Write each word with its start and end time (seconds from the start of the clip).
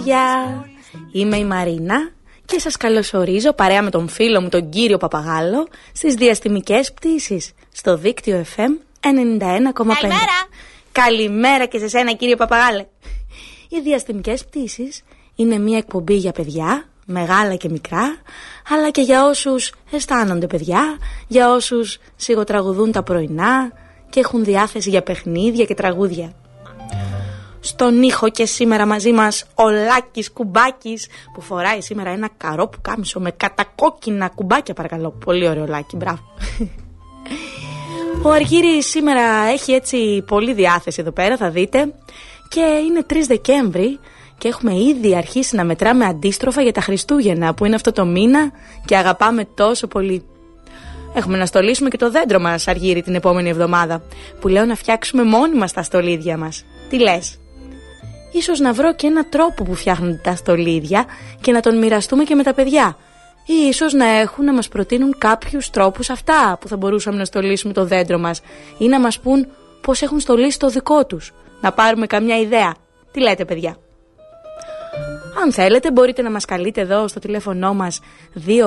Παιδιά, 0.00 0.66
είμαι 1.12 1.36
η 1.36 1.44
Μαρίνα 1.44 2.10
και 2.44 2.58
σας 2.58 2.76
καλωσορίζω 2.76 3.52
παρέα 3.52 3.82
με 3.82 3.90
τον 3.90 4.08
φίλο 4.08 4.40
μου 4.40 4.48
τον 4.48 4.68
κύριο 4.68 4.96
Παπαγάλο 4.96 5.66
στις 5.92 6.14
διαστημικές 6.14 6.92
πτήσεις 6.92 7.52
στο 7.72 7.96
δίκτυο 7.96 8.44
FM 8.56 8.60
91,5 8.60 8.70
Καλημέρα! 9.40 10.38
Καλημέρα 10.92 11.66
και 11.66 11.78
σε 11.78 11.88
σένα 11.88 12.12
κύριε 12.12 12.36
Παπαγάλε. 12.36 12.86
Οι 13.68 13.80
διαστημικές 13.80 14.44
πτήσεις 14.44 15.02
είναι 15.34 15.58
μια 15.58 15.78
εκπομπή 15.78 16.14
για 16.14 16.32
παιδιά, 16.32 16.88
μεγάλα 17.06 17.54
και 17.54 17.68
μικρά 17.68 18.16
αλλά 18.70 18.90
και 18.90 19.00
για 19.00 19.26
όσους 19.26 19.72
αισθάνονται 19.90 20.46
παιδιά, 20.46 20.98
για 21.26 21.50
όσους 21.50 21.98
σιγοτραγουδούν 22.16 22.92
τα 22.92 23.02
πρωινά 23.02 23.72
και 24.10 24.20
έχουν 24.20 24.44
διάθεση 24.44 24.90
για 24.90 25.02
παιχνίδια 25.02 25.64
και 25.64 25.74
τραγούδια 25.74 26.34
στον 27.60 28.02
ήχο 28.02 28.28
και 28.28 28.46
σήμερα 28.46 28.86
μαζί 28.86 29.12
μας 29.12 29.44
ο 29.54 29.68
Λάκης 29.68 30.32
Κουμπάκης 30.32 31.06
που 31.34 31.40
φοράει 31.40 31.80
σήμερα 31.80 32.10
ένα 32.10 32.28
καρό 32.36 32.68
που 32.68 32.78
κάμισο 32.82 33.20
με 33.20 33.30
κατακόκκινα 33.30 34.28
κουμπάκια 34.28 34.74
παρακαλώ. 34.74 35.10
Πολύ 35.24 35.48
ωραίο 35.48 35.66
Λάκη, 35.66 35.96
μπράβο. 35.96 36.20
Ο 38.22 38.30
Αργύρης 38.30 38.86
σήμερα 38.86 39.22
έχει 39.52 39.72
έτσι 39.72 40.22
πολύ 40.26 40.52
διάθεση 40.52 41.00
εδώ 41.00 41.10
πέρα, 41.10 41.36
θα 41.36 41.50
δείτε. 41.50 41.94
Και 42.48 42.60
είναι 42.60 43.06
3 43.10 43.14
Δεκέμβρη 43.26 43.98
και 44.38 44.48
έχουμε 44.48 44.74
ήδη 44.74 45.16
αρχίσει 45.16 45.56
να 45.56 45.64
μετράμε 45.64 46.04
αντίστροφα 46.04 46.62
για 46.62 46.72
τα 46.72 46.80
Χριστούγεννα 46.80 47.54
που 47.54 47.64
είναι 47.64 47.74
αυτό 47.74 47.92
το 47.92 48.04
μήνα 48.04 48.50
και 48.84 48.96
αγαπάμε 48.96 49.44
τόσο 49.54 49.86
πολύ. 49.86 50.24
Έχουμε 51.14 51.36
να 51.36 51.46
στολίσουμε 51.46 51.88
και 51.88 51.96
το 51.96 52.10
δέντρο 52.10 52.40
μας 52.40 52.68
Αργύρη 52.68 53.02
την 53.02 53.14
επόμενη 53.14 53.48
εβδομάδα 53.48 54.02
που 54.40 54.48
λέω 54.48 54.64
να 54.64 54.74
φτιάξουμε 54.74 55.24
μόνοι 55.24 55.56
μας 55.56 55.72
τα 55.72 55.82
στολίδια 55.82 56.36
μας. 56.36 56.64
Τι 56.88 56.98
λες; 56.98 57.38
Ίσως 58.30 58.60
να 58.60 58.72
βρω 58.72 58.94
και 58.94 59.06
ένα 59.06 59.24
τρόπο 59.24 59.64
που 59.64 59.74
φτιάχνουν 59.74 60.20
τα 60.22 60.34
στολίδια 60.34 61.04
και 61.40 61.52
να 61.52 61.60
τον 61.60 61.78
μοιραστούμε 61.78 62.24
και 62.24 62.34
με 62.34 62.42
τα 62.42 62.54
παιδιά. 62.54 62.96
Ή 63.46 63.66
ίσως 63.68 63.92
να 63.92 64.04
έχουν 64.04 64.44
να 64.44 64.52
μας 64.52 64.68
προτείνουν 64.68 65.14
κάποιους 65.18 65.70
τρόπους 65.70 66.10
αυτά 66.10 66.58
που 66.60 66.68
θα 66.68 66.76
μπορούσαμε 66.76 67.16
να 67.16 67.24
στολίσουμε 67.24 67.72
το 67.72 67.84
δέντρο 67.84 68.18
μας 68.18 68.40
ή 68.78 68.88
να 68.88 69.00
μας 69.00 69.20
πούν 69.20 69.46
πώς 69.80 70.02
έχουν 70.02 70.20
στολίσει 70.20 70.58
το 70.58 70.68
δικό 70.68 71.06
τους. 71.06 71.32
Να 71.60 71.72
πάρουμε 71.72 72.06
καμιά 72.06 72.38
ιδέα. 72.38 72.74
Τι 73.12 73.20
λέτε 73.20 73.44
παιδιά; 73.44 73.76
Αν 75.42 75.52
θέλετε 75.52 75.90
μπορείτε 75.90 76.22
να 76.22 76.30
μας 76.30 76.44
καλείτε 76.44 76.80
εδώ 76.80 77.08
στο 77.08 77.18
τηλέφωνο 77.18 77.74
μας 77.74 78.00
28210 78.46 78.60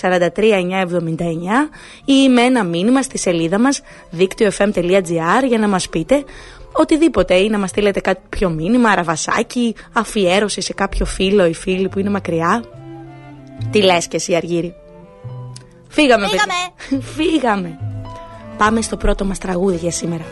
43979 0.00 1.68
ή 2.04 2.28
με 2.28 2.42
ένα 2.42 2.64
μήνυμα 2.64 3.02
στη 3.02 3.18
σελίδα 3.18 3.58
μας 3.58 3.80
δίκτυο.fm.gr 4.10 5.46
για 5.46 5.58
να 5.58 5.68
μας 5.68 5.88
πείτε 5.88 6.24
οτιδήποτε 6.72 7.34
ή 7.34 7.48
να 7.48 7.58
μας 7.58 7.70
στείλετε 7.70 8.00
κάποιο 8.00 8.50
μήνυμα, 8.50 8.90
αραβασάκι, 8.90 9.74
αφιέρωση 9.92 10.60
σε 10.60 10.72
κάποιο 10.72 11.04
φίλο 11.04 11.46
ή 11.46 11.54
φίλη 11.54 11.88
που 11.88 11.98
είναι 11.98 12.10
μακριά. 12.10 12.64
Τι 13.70 13.82
λες 13.82 14.08
και 14.08 14.16
εσύ 14.16 14.34
Αργύρι; 14.34 14.74
Φύγαμε, 15.88 16.26
Φύγαμε. 16.26 16.54
Φύγαμε. 17.16 17.78
Πάμε 18.56 18.80
στο 18.80 18.96
πρώτο 18.96 19.24
μας 19.24 19.38
τραγούδι 19.38 19.76
για 19.76 19.90
σήμερα. 19.90 20.24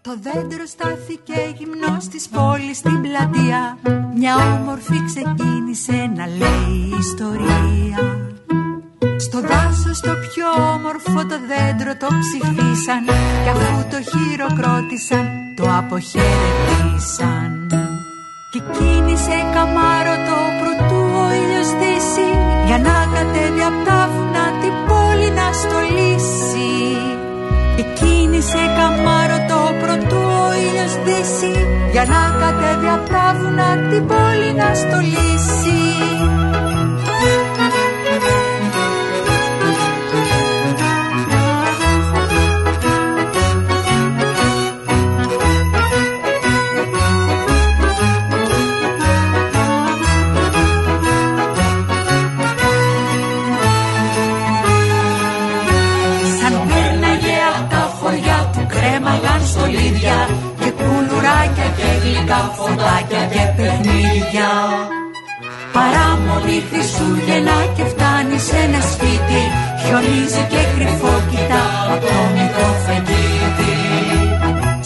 Το 0.00 0.18
δέντρο 0.22 0.66
στάθηκε 0.66 1.54
γυμνός 1.58 2.08
της 2.08 2.28
πόλης 2.28 2.76
στην 2.76 3.00
πλατεία 3.00 3.78
Μια 4.14 4.36
όμορφη 4.36 5.04
ξεκίνησε 5.04 6.12
να 6.16 6.26
λέει 6.26 6.98
ιστορία 6.98 8.37
στο 9.24 9.40
δάσος 9.40 10.00
το 10.00 10.12
πιο 10.26 10.48
όμορφο 10.74 11.20
το 11.30 11.38
δέντρο 11.50 11.92
το 12.02 12.08
ψηφίσαν 12.22 13.04
Κι 13.42 13.50
αφού 13.54 13.78
το 13.92 13.98
χειροκρότησαν 14.10 15.26
το 15.58 15.64
αποχαιρετήσαν. 15.80 17.50
Και 18.52 18.60
κίνησε 18.76 19.36
καμάρο 19.54 20.14
το 20.28 20.38
πρωτού 20.58 21.00
ο 21.22 21.26
ήλιος 21.40 21.70
δύσει 21.80 22.28
Για 22.66 22.78
να 22.86 22.96
κατέβει 23.14 23.62
απ' 23.70 23.84
τα 23.86 24.00
βουνά 24.12 24.46
την 24.60 24.74
πόλη 24.88 25.30
να 25.38 25.46
στολίσει. 25.60 26.72
Και 27.76 27.84
κίνησε 27.98 28.62
καμάρο 28.78 29.38
το 29.50 29.60
πρωτού 29.80 30.22
ο 30.44 30.48
ήλιος 30.64 30.94
δύσει 31.04 31.52
Για 31.92 32.04
να 32.12 32.22
κατέβει 32.40 32.88
απ' 32.96 33.08
τα 33.14 33.26
βουνά 33.38 33.70
την 33.90 34.02
πόλη 34.10 34.50
να 34.60 34.68
στολίσει 34.82 35.80
Χριστούγεννα 66.68 67.58
και 67.76 67.84
φτάνει 67.92 68.38
σε 68.48 68.56
ένα 68.66 68.80
σπίτι. 68.92 69.42
Χιονίζει 69.82 70.42
και 70.52 70.62
κρυφό 70.74 71.14
κοιτά 71.30 71.64
από 71.94 72.06
το 72.10 72.20
μικρό 72.36 72.70
φεγγίτι 72.84 73.72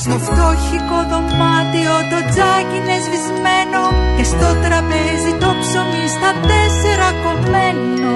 Στο 0.03 0.17
φτώχικο 0.27 0.99
δωμάτιο 1.11 1.95
το 2.11 2.19
τζάκι 2.31 2.77
είναι 2.79 2.97
σβησμένο 3.05 3.83
Και 4.17 4.25
στο 4.33 4.49
τραπέζι 4.65 5.33
το 5.43 5.51
ψωμί 5.61 6.05
στα 6.17 6.31
τέσσερα 6.49 7.09
κομμένο. 7.25 8.15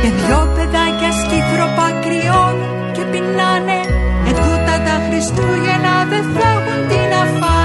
Και 0.00 0.10
δυο 0.18 0.40
παιδάκια 0.54 1.10
σκύθροπα 1.20 1.86
κρυώνουν 2.02 2.72
και 2.94 3.04
πεινάνε. 3.10 3.80
Ετούτα 4.30 4.74
τα 4.86 4.96
Χριστούγεννα 5.04 5.94
δεν 6.10 6.24
θα 6.34 6.48
έχουν 6.56 6.80
τι 6.88 7.00
να 7.12 7.22
φάνε 7.38 7.57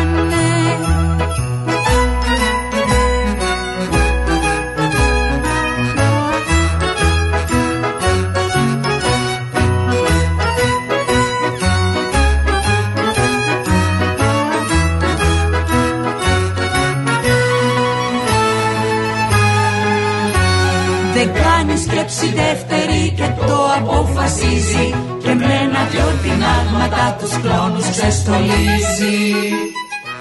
τεινάγματα 26.84 27.16
τους 27.20 27.34
κλόνους 27.42 27.90
ξεστολίζει. 27.90 29.20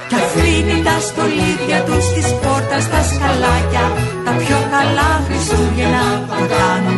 Κι 0.08 0.14
αφήνει 0.14 0.82
τα 0.86 0.96
στολίδια 1.06 1.78
τους 1.86 2.06
της 2.14 2.28
πόρτας 2.42 2.84
τα 2.92 3.00
σκαλάκια 3.10 3.86
τα 4.24 4.32
πιο 4.40 4.58
καλά 4.74 5.10
Χριστούγεννα 5.26 6.06
που 6.36 6.44
κάνουν 6.56 6.96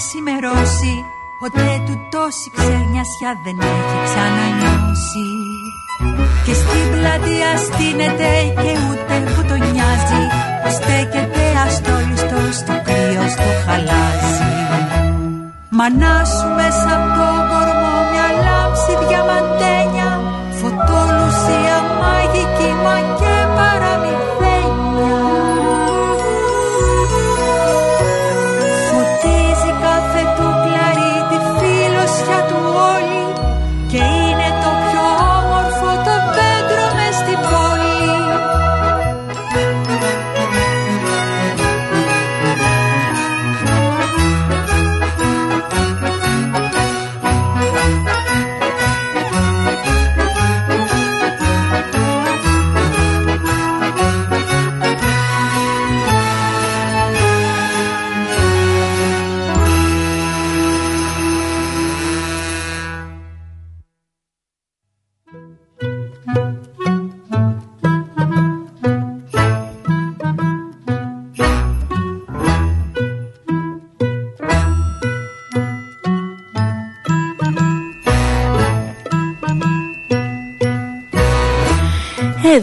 ξημερώσει 0.00 0.94
Ποτέ 1.40 1.70
του 1.86 1.96
τόση 2.12 2.48
ξενιασιά 2.56 3.32
δεν 3.44 3.56
έχει 3.70 3.96
ξανανιώσει. 4.08 5.26
Και 6.44 6.54
στην 6.62 6.84
πλατεία 6.92 7.50
στείνεται 7.66 8.30
και 8.62 8.72
ούτε 8.86 9.14
που 9.32 9.42
το 9.48 9.56
νοιάζει 9.72 10.22
Που 10.62 10.70
στέκεται 10.78 11.44
αστόλιστος 11.64 12.54
στο 12.60 12.74
κρύο 12.86 13.24
στο 13.34 13.50
χαλάζι 13.64 14.52
Μανά 15.78 16.16
σου 16.34 16.48
μέσα 16.58 16.90
από 16.98 17.08
το 17.18 17.28
κορμό 17.50 17.94
μια 18.10 18.28
λάμψη 18.44 18.92
διαμαντένια 19.06 20.10
Φωτόλουσια 20.58 21.76
μαγική 22.00 22.70
μα 22.84 23.13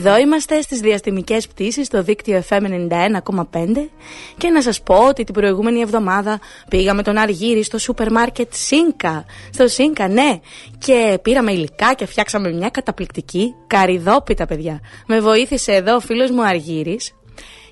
Εδώ 0.03 0.18
είμαστε 0.18 0.62
στις 0.62 0.80
διαστημικές 0.80 1.48
πτήσεις 1.48 1.86
στο 1.86 2.03
δίκτυο 2.03 2.44
FM 2.50 2.62
91,5 2.62 3.89
και 4.38 4.50
να 4.50 4.62
σας 4.62 4.81
πω 4.81 5.07
ότι 5.07 5.24
την 5.24 5.33
προηγούμενη 5.33 5.80
εβδομάδα 5.80 6.39
πήγαμε 6.69 7.03
τον 7.03 7.18
Αργύρι 7.18 7.63
στο 7.63 7.77
σούπερ 7.77 8.12
μάρκετ 8.12 8.53
Σίνκα. 8.53 9.25
Στο 9.53 9.68
Σίνκα, 9.68 10.07
ναι. 10.07 10.39
Και 10.77 11.19
πήραμε 11.21 11.51
υλικά 11.51 11.94
και 11.94 12.06
φτιάξαμε 12.06 12.51
μια 12.51 12.69
καταπληκτική 12.69 13.53
καριδόπιτα, 13.68 14.45
παιδιά. 14.45 14.80
Με 15.07 15.19
βοήθησε 15.19 15.71
εδώ 15.71 15.95
ο 15.95 16.00
φίλος 16.00 16.31
μου 16.31 16.45
Αργύρης. 16.45 17.13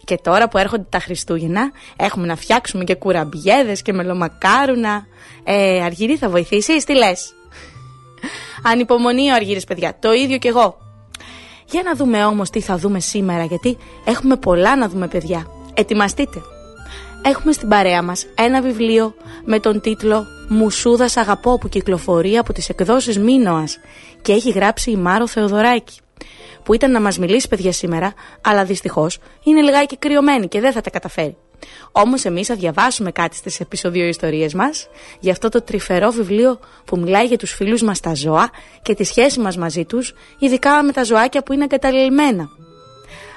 Και 0.04 0.20
τώρα 0.24 0.48
που 0.48 0.58
έρχονται 0.58 0.88
τα 0.90 1.00
Χριστούγεννα, 1.00 1.72
έχουμε 1.96 2.26
να 2.26 2.36
φτιάξουμε 2.36 2.84
και 2.84 2.96
κουραμπιέδες 2.96 3.82
και 3.82 3.94
μελομακάρουνα. 3.94 5.06
Ε, 5.44 5.82
Αργύρι 5.84 6.16
θα 6.16 6.30
βοηθήσεις, 6.30 6.84
τι 6.84 6.96
λες; 6.96 7.34
Ανυπομονεί 8.64 9.30
ο 9.30 9.34
Αργύρης, 9.34 9.64
παιδιά. 9.64 9.98
Το 10.00 10.14
ίδιο 10.14 10.38
κι 10.38 10.48
εγώ. 10.48 10.89
Για 11.72 11.82
να 11.84 11.96
δούμε 11.96 12.26
όμως 12.26 12.50
τι 12.50 12.62
θα 12.62 12.78
δούμε 12.78 13.00
σήμερα, 13.00 13.44
γιατί 13.44 13.78
έχουμε 14.06 14.36
πολλά 14.36 14.76
να 14.76 14.90
δούμε, 14.90 15.08
παιδιά. 15.08 15.48
Ετοιμαστείτε. 15.74 16.42
Έχουμε 17.26 17.52
στην 17.52 17.68
παρέα 17.68 18.04
μας 18.04 18.26
ένα 18.36 18.62
βιβλίο 18.62 19.14
με 19.46 19.60
τον 19.60 19.82
τίτλο 19.82 20.26
«Μουσούδας 20.50 21.18
αγαπώ» 21.18 21.58
που 21.58 21.70
κυκλοφορεί 21.70 22.38
από 22.38 22.54
τις 22.54 22.70
εκδόσεις 22.70 23.20
Μίνωας 23.20 23.78
και 24.22 24.32
έχει 24.32 24.50
γράψει 24.52 24.92
η 24.92 24.96
Μάρο 24.96 25.28
Θεοδωράκη 25.28 26.00
που 26.64 26.74
ήταν 26.74 26.92
να 26.92 27.02
μας 27.02 27.18
μιλήσει 27.18 27.48
παιδιά 27.48 27.72
σήμερα, 27.72 28.14
αλλά 28.42 28.64
δυστυχώς 28.64 29.20
είναι 29.44 29.62
λιγάκι 29.62 29.98
κρυωμένη 29.98 30.48
και 30.48 30.60
δεν 30.60 30.72
θα 30.72 30.82
τα 30.82 30.90
καταφέρει. 30.90 31.38
Όμως 31.92 32.26
εμείς 32.26 32.48
θα 32.48 32.56
διαβάσουμε 32.56 33.12
κάτι 33.12 33.36
στις 33.36 33.60
επεισόδιο 33.60 34.08
ιστορίες 34.08 34.54
μας 34.54 34.88
για 35.20 35.32
αυτό 35.32 35.50
το 35.50 35.62
τρυφερό 35.62 36.12
βιβλίο 36.12 36.60
που 36.86 37.00
μιλάει 37.00 37.26
για 37.26 37.38
τους 37.38 37.54
φίλους 37.54 37.82
μας 37.82 38.00
τα 38.00 38.14
ζώα 38.14 38.50
και 38.82 38.94
τη 38.94 39.04
σχέση 39.04 39.40
μας 39.40 39.58
μαζί 39.58 39.86
τους, 39.86 40.14
ειδικά 40.40 40.84
με 40.84 40.92
τα 40.92 41.04
ζωάκια 41.04 41.44
που 41.44 41.54
είναι 41.54 41.64
εγκαταλελειμμένα. 41.64 42.50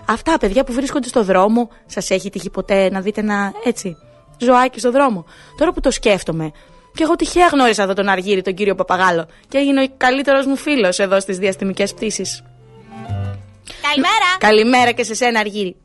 Αυτά 0.09 0.39
παιδιά 0.39 0.65
που 0.65 0.73
βρίσκονται 0.73 1.09
στο 1.09 1.25
δρόμο, 1.25 1.69
σας 1.87 2.11
έχει 2.11 2.31
τύχει 2.31 2.51
ποτέ 2.51 2.91
να 2.91 3.01
δείτε 3.01 3.21
ένα 3.21 3.53
έτσι 3.65 3.97
ζωάκι 4.39 4.79
στο 4.79 4.91
δρόμο; 4.91 5.25
Τώρα 5.57 5.73
που 5.73 5.81
το 5.81 5.91
σκέφτομαι, 5.91 6.51
και 6.95 7.03
εγώ 7.03 7.17
τυχαία 7.17 7.47
γνώρισα 7.47 7.83
εδώ 7.83 7.93
τον 7.93 8.09
Αργύρι, 8.09 8.43
τον 8.43 8.55
κύριο 8.55 8.75
Παπαγάλο, 8.75 9.27
και 9.49 9.59
έγινε 9.59 9.83
ο 9.83 9.87
καλύτερος 9.97 10.47
μου 10.47 10.57
φίλος 10.57 10.99
εδώ 10.99 11.21
στις 11.21 11.39
διαστημικές 11.39 11.95
πτήσεις. 11.95 12.43
Καλημέρα! 13.83 14.37
Καλημέρα 14.39 14.91
και 14.93 15.05
σε 15.05 15.15
σένα, 15.15 15.41
Αργύρι. 15.41 15.77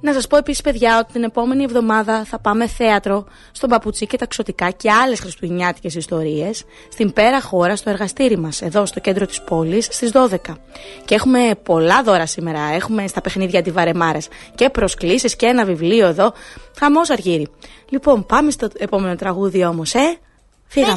Να 0.00 0.12
σας 0.12 0.26
πω 0.26 0.36
επίσης, 0.36 0.60
παιδιά, 0.60 0.98
ότι 0.98 1.12
την 1.12 1.22
επόμενη 1.22 1.62
εβδομάδα 1.62 2.24
θα 2.24 2.38
πάμε 2.38 2.66
θέατρο 2.66 3.24
στον 3.52 3.68
Παπουτσί 3.68 4.06
και 4.06 4.16
τα 4.16 4.26
Ξωτικά 4.26 4.70
και 4.70 4.90
άλλες 4.90 5.20
χριστουγεννιάτικες 5.20 5.94
ιστορίες 5.94 6.64
στην 6.92 7.12
πέρα 7.12 7.40
χώρα 7.40 7.76
στο 7.76 7.90
εργαστήρι 7.90 8.38
μας, 8.38 8.62
εδώ 8.62 8.86
στο 8.86 9.00
κέντρο 9.00 9.26
της 9.26 9.42
πόλης, 9.42 9.88
στις 9.90 10.10
12. 10.10 10.58
Και 11.04 11.14
έχουμε 11.14 11.50
πολλά 11.62 12.02
δώρα 12.02 12.26
σήμερα. 12.26 12.60
Έχουμε 12.60 13.06
στα 13.06 13.20
παιχνίδια 13.20 13.58
αντιβαρεμάρες 13.58 14.28
και 14.54 14.68
προσκλήσεις 14.68 15.36
και 15.36 15.46
ένα 15.46 15.64
βιβλίο 15.64 16.06
εδώ. 16.06 16.32
Χαμός 16.78 17.10
αργύρι. 17.10 17.48
Λοιπόν, 17.88 18.26
πάμε 18.26 18.50
στο 18.50 18.68
επόμενο 18.78 19.16
τραγούδι 19.16 19.64
όμως, 19.64 19.94
ε. 19.94 20.18
Φύγαμε. 20.66 20.92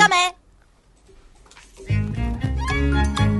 Φύγαμε. 1.85 3.32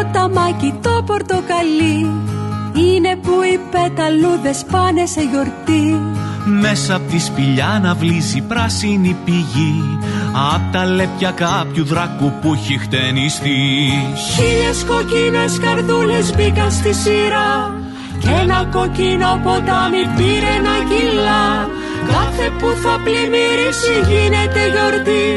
Το 0.00 0.06
ποταμάκι 0.08 0.74
το 0.80 1.02
πορτοκαλί. 1.06 2.10
Είναι 2.74 3.16
που 3.22 3.42
οι 3.52 3.58
πεταλούδες 3.70 4.64
πάνε 4.70 5.06
σε 5.06 5.20
γιορτή. 5.20 6.00
Μέσα 6.44 6.94
απ' 6.94 7.10
τη 7.10 7.18
σπηλιά 7.18 7.80
να 7.82 7.94
βλύζει 7.94 8.40
πράσινη 8.40 9.16
πηγή. 9.24 9.98
Απ' 10.54 10.72
τα 10.72 10.84
λέπια 10.84 11.30
κάποιου 11.30 11.84
δράκου 11.84 12.32
που 12.40 12.52
έχει 12.52 12.78
χτενιστεί. 12.78 13.58
Χίλιες 14.34 14.84
κοκκίνες 14.84 15.58
καρδούλες 15.58 16.34
μπήκαν 16.34 16.70
στη 16.70 16.94
σειρά. 16.94 17.74
Και 18.18 18.28
ένα 18.42 18.68
κοκκίνο 18.72 19.40
ποτάμι 19.42 20.02
πήρε 20.16 20.52
ένα 20.58 20.76
κιλά 20.90 21.68
Κάθε 22.06 22.52
που 22.58 22.68
θα 22.82 23.00
πλημμυρίσει 23.04 23.94
γίνεται 24.08 24.60
γιορτή 24.72 25.28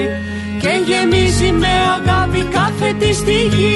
και 0.63 0.83
γεμίζει 0.85 1.51
με 1.51 1.67
αγάπη 1.67 2.43
κάθε 2.43 2.93
τη 2.99 3.13
στιγμή. 3.13 3.73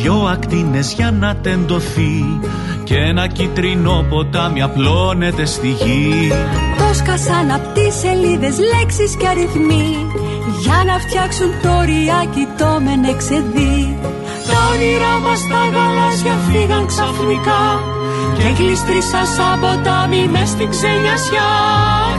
Δυο 0.00 0.14
ακτίνες 0.14 0.92
για 0.92 1.10
να 1.10 1.36
τεντωθεί 1.36 2.38
και 2.90 2.98
ένα 2.98 3.26
κίτρινο 3.26 4.06
ποτάμι 4.08 4.62
απλώνεται 4.62 5.44
στη 5.44 5.68
γη. 5.68 6.32
Το 6.78 6.94
σκασάν 6.94 7.50
απ' 7.50 7.68
τις 7.74 7.94
σελίδες 8.02 8.56
λέξεις 8.72 9.12
και 9.18 9.26
αριθμοί. 9.32 9.88
Για 10.62 10.78
να 10.88 10.96
φτιάξουν 11.04 11.50
το 11.62 11.74
ριάκι 11.88 12.44
το 12.58 12.70
μενεξεδί 12.84 13.78
Τα 14.48 14.58
όνειρά 14.72 15.14
μας 15.24 15.40
τα 15.50 15.62
γαλάζια 15.74 16.36
φύγαν 16.46 16.84
ξαφνικά. 16.92 17.62
Και 18.36 18.48
γλιστρήσα 18.58 19.22
σαν 19.34 19.54
ποτάμι 19.60 20.22
μες 20.32 20.48
στην 20.54 20.68
ξενιασιά. 20.74 21.50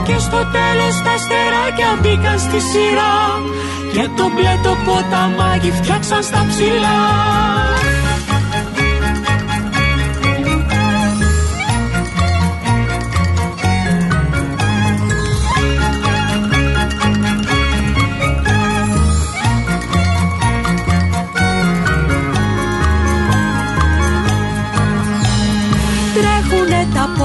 Και 0.08 0.18
στο 0.25 0.42
τέλος 0.56 0.96
τα 1.06 1.12
αστεράκια 1.18 1.90
μπήκαν 2.00 2.38
στη 2.46 2.60
σειρά. 2.70 3.16
Και 3.94 4.06
το 4.18 4.25
μπλε 4.34 4.54
το 4.66 4.74
ποταμάκι 4.86 5.72
φτιάξαν 5.78 6.24
στα 6.30 6.42
ψηλά 6.50 7.00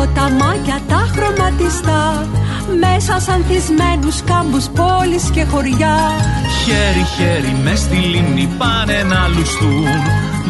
ποταμάκια 0.06 0.80
τα 0.88 1.08
χρωματιστά 1.12 2.26
μέσα 2.82 3.20
σαν 3.20 3.44
θυσμένους 3.48 4.22
κάμπους 4.24 4.66
πόλεις 4.78 5.24
και 5.34 5.44
χωριά. 5.44 5.96
Χέρι-χέρι 6.62 7.56
μες 7.64 7.78
στη 7.78 7.96
λίμνη 7.96 8.46
πάνε 8.58 9.02
να 9.12 9.20
λουστούν 9.34 9.88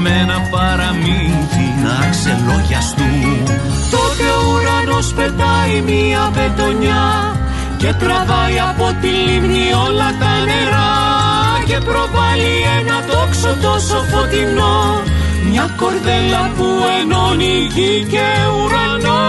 Με 0.03 0.11
ένα 0.23 0.39
παραμύθι 0.51 1.69
να 1.85 1.97
ξελογιαστούν. 2.15 3.43
Τότε 3.95 4.27
ο 4.39 4.43
ουρανός 4.51 5.13
πετάει 5.17 5.75
μία 5.91 6.23
πετονιά 6.37 7.05
Και 7.77 7.91
τραβάει 8.01 8.59
από 8.71 8.87
τη 9.01 9.11
λίμνη 9.27 9.67
όλα 9.87 10.09
τα 10.21 10.33
νερά 10.49 10.95
Και 11.69 11.79
προβάλλει 11.89 12.55
ένα 12.79 12.97
τόξο 13.11 13.51
τόσο 13.67 13.99
φωτεινό 14.11 14.77
Μια 15.57 15.75
κορδέλα 15.77 16.53
που 16.57 16.65
ενώνει 17.01 17.69
γη 17.75 18.07
και 18.11 18.27
ουρανό 18.57 19.23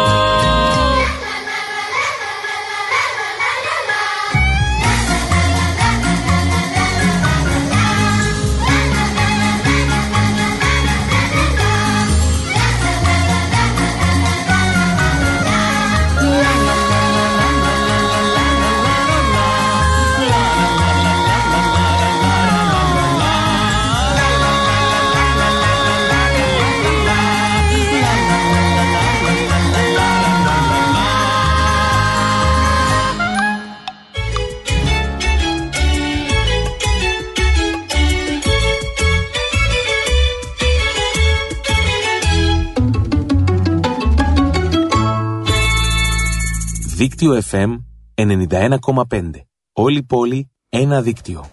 Δίκτυο 47.07 47.41
FM 47.51 47.77
91,5. 48.15 49.31
Όλη 49.73 50.03
πόλη, 50.03 50.49
ένα 50.69 51.01
δίκτυο. 51.01 51.49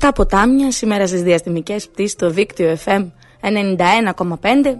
7 0.00 0.08
ποτάμια 0.14 0.72
σήμερα 0.72 1.06
στις 1.06 1.22
διαστημικές 1.22 1.88
πτήσεις 1.88 2.12
στο 2.12 2.30
δίκτυο 2.30 2.76
FM 2.84 3.10
91,5. 3.40 4.76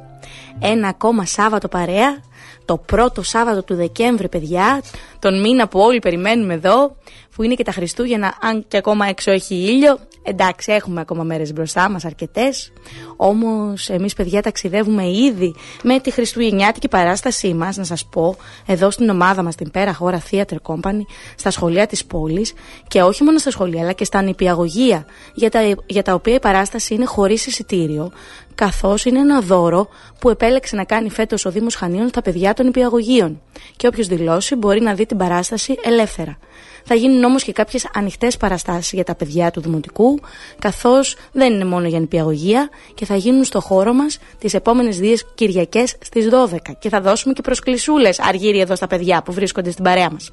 Ένα 0.58 0.88
ακόμα 0.88 1.24
Σάββατο 1.24 1.68
παρέα. 1.68 2.20
Το 2.64 2.76
πρώτο 2.76 3.22
Σάββατο 3.22 3.62
του 3.62 3.74
Δεκέμβρη, 3.74 4.28
παιδιά. 4.28 4.82
Τον 5.18 5.40
μήνα 5.40 5.68
που 5.68 5.80
όλοι 5.80 5.98
περιμένουμε 5.98 6.54
εδώ. 6.54 6.96
Που 7.34 7.42
είναι 7.42 7.54
και 7.54 7.64
τα 7.64 7.72
Χριστούγεννα, 7.72 8.34
αν 8.40 8.64
και 8.68 8.76
ακόμα 8.76 9.06
έξω 9.06 9.30
έχει 9.30 9.54
ήλιο. 9.54 9.98
Εντάξει, 10.26 10.72
έχουμε 10.72 11.00
ακόμα 11.00 11.22
μέρες 11.22 11.52
μπροστά 11.52 11.90
μας, 11.90 12.04
αρκετές. 12.04 12.72
Όμως 13.16 13.88
εμείς 13.88 14.14
παιδιά 14.14 14.42
ταξιδεύουμε 14.42 15.08
ήδη 15.08 15.54
με 15.82 16.00
τη 16.00 16.10
Χριστουγεννιάτικη 16.10 16.88
παράστασή 16.88 17.54
μας, 17.54 17.76
να 17.76 17.84
σας 17.84 18.06
πω, 18.06 18.36
εδώ 18.66 18.90
στην 18.90 19.08
ομάδα 19.08 19.42
μας, 19.42 19.54
την 19.54 19.70
Πέρα 19.70 19.94
Χώρα 19.94 20.22
Theater 20.30 20.56
Company, 20.62 21.02
στα 21.36 21.50
σχολεία 21.50 21.86
της 21.86 22.04
πόλης 22.04 22.52
και 22.88 23.02
όχι 23.02 23.24
μόνο 23.24 23.38
στα 23.38 23.50
σχολεία, 23.50 23.82
αλλά 23.82 23.92
και 23.92 24.04
στα 24.04 24.22
νηπιαγωγεία, 24.22 25.06
για 25.34 25.50
τα, 25.50 25.60
για 25.86 26.02
τα 26.02 26.14
οποία 26.14 26.34
η 26.34 26.40
παράσταση 26.40 26.94
είναι 26.94 27.04
χωρίς 27.04 27.46
εισιτήριο, 27.46 28.12
καθώς 28.54 29.04
είναι 29.04 29.18
ένα 29.18 29.40
δώρο 29.40 29.88
που 30.18 30.30
επέλεξε 30.30 30.76
να 30.76 30.84
κάνει 30.84 31.10
φέτος 31.10 31.44
ο 31.44 31.50
Δήμος 31.50 31.74
Χανίων 31.74 32.08
στα 32.08 32.22
παιδιά 32.22 32.54
των 32.54 32.64
νηπιαγωγείων. 32.66 33.40
Και 33.76 33.86
όποιος 33.86 34.06
δηλώσει 34.06 34.54
μπορεί 34.54 34.80
να 34.80 34.94
δει 34.94 35.06
την 35.06 35.16
παράσταση 35.16 35.74
ελεύθερα. 35.82 36.38
Θα 36.84 36.94
γίνουν 36.94 37.24
όμως 37.24 37.42
και 37.42 37.52
κάποιες 37.52 37.88
ανοιχτές 37.94 38.36
παραστάσεις 38.36 38.92
για 38.92 39.04
τα 39.04 39.14
παιδιά 39.14 39.50
του 39.50 39.60
Δημοτικού, 39.60 40.20
καθώς 40.58 41.16
δεν 41.32 41.52
είναι 41.52 41.64
μόνο 41.64 41.88
για 41.88 42.00
νηπιαγωγία 42.00 42.68
και 42.94 43.04
θα 43.04 43.16
γίνουν 43.16 43.44
στο 43.44 43.60
χώρο 43.60 43.92
μας 43.92 44.18
τις 44.38 44.54
επόμενες 44.54 44.98
δύο 44.98 45.16
Κυριακές 45.34 45.96
στις 46.00 46.28
12. 46.28 46.56
Και 46.78 46.88
θα 46.88 47.00
δώσουμε 47.00 47.32
και 47.32 47.42
προσκλησούλες 47.42 48.20
αργύρι 48.20 48.60
εδώ 48.60 48.76
στα 48.76 48.86
παιδιά 48.86 49.22
που 49.22 49.32
βρίσκονται 49.32 49.70
στην 49.70 49.84
παρέα 49.84 50.10
μας. 50.10 50.30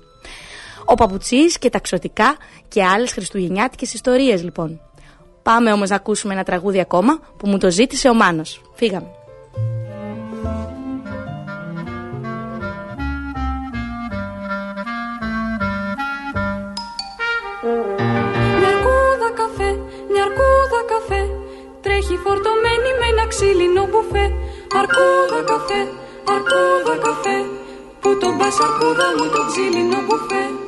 Ο 0.86 0.94
Παπουτσής 0.94 1.58
και 1.58 1.70
τα 1.70 1.80
ξωτικά 1.80 2.36
και 2.68 2.84
άλλες 2.84 3.12
χριστουγεννιάτικες 3.12 3.94
ιστορίες 3.94 4.44
λοιπόν. 4.44 4.80
Πάμε 5.44 5.72
όμως 5.72 5.90
να 5.90 5.96
ακούσουμε 5.96 6.34
ένα 6.34 6.44
τραγούδι 6.44 6.80
ακόμα 6.80 7.20
που 7.38 7.48
μου 7.48 7.58
το 7.58 7.72
ζήτησε 7.72 8.10
ο 8.10 8.14
Μάνος. 8.14 8.62
Φύγαμε. 8.74 9.08
Τρέχει 21.82 22.18
φορτωμένη 22.24 22.90
με 23.00 23.06
ένα 23.12 23.28
ξύλινο 23.28 23.84
μπουφέ 23.90 24.26
Αρκούδα 24.80 25.42
καφέ, 25.52 25.82
αρκούδα 26.34 26.96
καφέ 27.06 27.38
Πού 28.02 28.18
τον 28.18 28.38
πας 28.38 28.60
αρκούδα 28.66 29.08
μου 29.18 29.28
το 29.36 29.42
ξύλινο 29.50 30.00
μπουφέ 30.06 30.61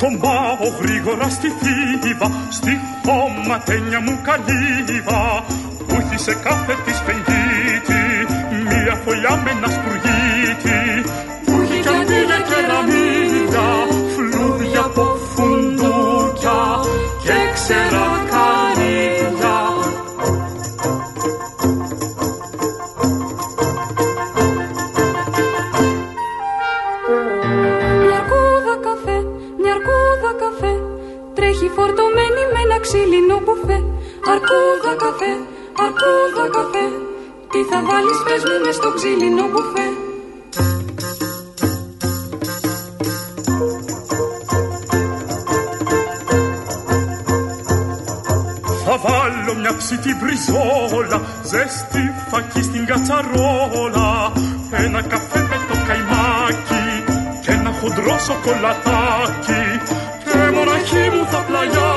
Τον 0.00 0.18
πάω 0.18 0.66
γρήγορα 0.80 1.28
στη 1.28 1.48
θύβα 1.60 2.30
Στη 2.50 2.80
χωματένια 3.04 4.00
μου 4.00 4.18
καλύβα. 4.22 5.44
Που 5.86 5.94
έχει 6.00 6.18
σε 6.22 6.34
κάθε 6.34 6.74
της 6.84 6.98
πενγίτη 7.06 8.02
Μία 8.68 8.94
φωλιά 9.04 9.34
με 9.44 9.50
ένα 9.50 9.68
σπουργίτη. 9.76 10.80
Καντήλια 11.84 12.40
και 12.48 12.58
ραμίδια, 12.70 13.68
φλούδια 14.14 14.80
από 14.80 15.18
φουντούκια. 15.34 16.60
Και 17.24 17.36
ξερά 17.54 18.09
ξύλινο 32.92 33.38
μπουφέ. 33.44 33.78
Αρκούδα 34.32 34.92
καφέ, 35.02 35.32
αρκούδα 35.84 36.46
καφέ, 36.56 36.86
τι 37.50 37.60
θα 37.70 37.78
βάλεις 37.88 38.18
πες 38.26 38.42
μου 38.48 38.56
μες 38.64 38.74
στο 38.74 38.88
ξύλινο 38.96 39.44
μπουφέ. 39.50 39.86
ψητή 49.80 50.12
μπριζόλα, 50.18 51.18
ζέστη 51.50 52.04
φακή 52.30 52.62
στην 52.62 52.86
κατσαρόλα, 52.86 54.32
ένα 54.84 55.02
καφέ 55.02 55.40
με 55.50 55.58
το 55.68 55.76
καϊμάκι 55.86 56.86
και 57.42 57.50
ένα 57.50 57.70
χοντρό 57.80 58.18
σοκολατάκι 58.26 59.64
και 60.24 60.38
μοναχή 60.54 61.04
μου 61.14 61.24
θα 61.30 61.40
πλαγιάσω 61.46 61.89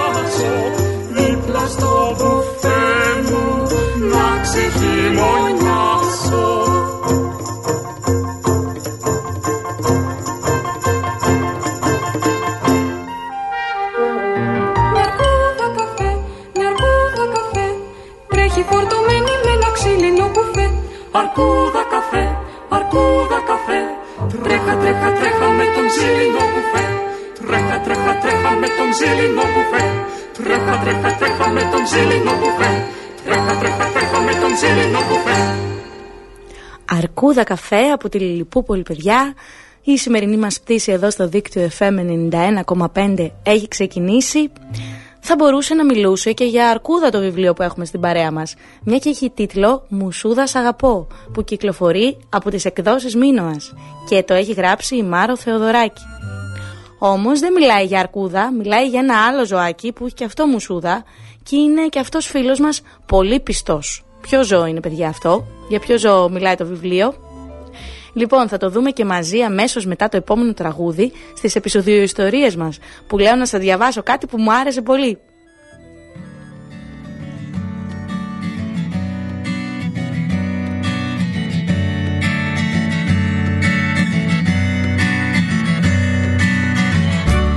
Αρκούδα 37.34 37.56
καφέ 37.56 37.92
από 37.92 38.10
τη 38.10 38.20
Λιλιπούπολη 38.20 38.84
παιδιά 38.84 39.34
η 39.84 39.98
σημερινή 39.98 40.38
μας 40.38 40.60
πτήση 40.60 40.92
εδώ 40.92 41.10
στο 41.10 41.28
δίκτυο 41.28 41.70
FM 41.80 42.30
91,5 42.94 43.30
έχει 43.44 43.68
ξεκινήσει 43.68 44.52
θα 45.20 45.36
μπορούσε 45.36 45.74
να 45.74 45.86
μιλούσε 45.86 46.32
και 46.32 46.44
για 46.44 46.70
Αρκούδα 46.70 47.10
το 47.10 47.20
βιβλίο 47.20 47.54
που 47.54 47.64
έχουμε 47.64 47.86
στην 47.86 48.00
παρέα 48.00 48.32
μας. 48.32 48.56
Μια 48.84 48.98
και 48.98 49.10
έχει 49.10 49.30
τίτλο 49.30 49.86
«Μουσούδας 49.90 50.56
αγαπώ» 50.56 51.08
που 51.34 51.44
κυκλοφορεί 51.44 52.18
από 52.30 52.50
τις 52.50 52.66
εκδόσεις 52.66 53.16
Μίνωας 53.16 53.74
και 54.10 54.24
το 54.24 54.34
έχει 54.34 54.54
γράψει 54.54 54.96
η 54.96 55.04
Μάρο 55.04 55.38
Θεοδωράκη. 55.38 56.02
Όμως 57.00 57.40
δεν 57.40 57.54
μιλάει 57.54 57.86
για 57.86 58.00
Αρκούδα, 58.00 58.52
μιλάει 58.52 58.88
για 58.88 59.00
ένα 59.00 59.26
άλλο 59.26 59.46
ζωάκι 59.46 59.92
που 59.92 60.06
έχει 60.06 60.14
και 60.14 60.26
αυτό 60.26 60.48
μουσούδα 60.48 61.04
και 61.44 61.56
είναι 61.56 61.88
και 61.88 62.00
αυτός 62.00 62.26
φίλος 62.26 62.60
μας 62.60 62.82
πολύ 63.06 63.40
πιστός. 63.40 64.04
Ποιο 64.30 64.44
ζώο 64.44 64.66
είναι 64.66 64.80
παιδιά 64.80 65.08
αυτό, 65.08 65.48
για 65.70 65.80
ποιο 65.80 65.98
ζώο 65.98 66.30
μιλάει 66.30 66.56
το 66.56 66.66
βιβλίο, 66.66 67.14
Λοιπόν, 68.14 68.48
θα 68.48 68.58
το 68.58 68.70
δούμε 68.70 68.92
και 68.92 69.06
μαζί 69.06 69.42
αμέσως 69.42 69.86
μετά 69.86 70.10
το 70.10 70.18
επόμενο 70.18 70.54
τραγούδι 70.54 71.12
στις 71.38 71.56
επεισοδιοϊστορίες 71.56 72.56
μας, 72.56 72.78
που 73.08 73.18
λέω 73.18 73.36
να 73.36 73.46
σας 73.46 73.60
διαβάσω 73.60 74.04
κάτι 74.04 74.28
που 74.28 74.38
μου 74.38 74.54
άρεσε 74.54 74.82
πολύ. 74.82 75.18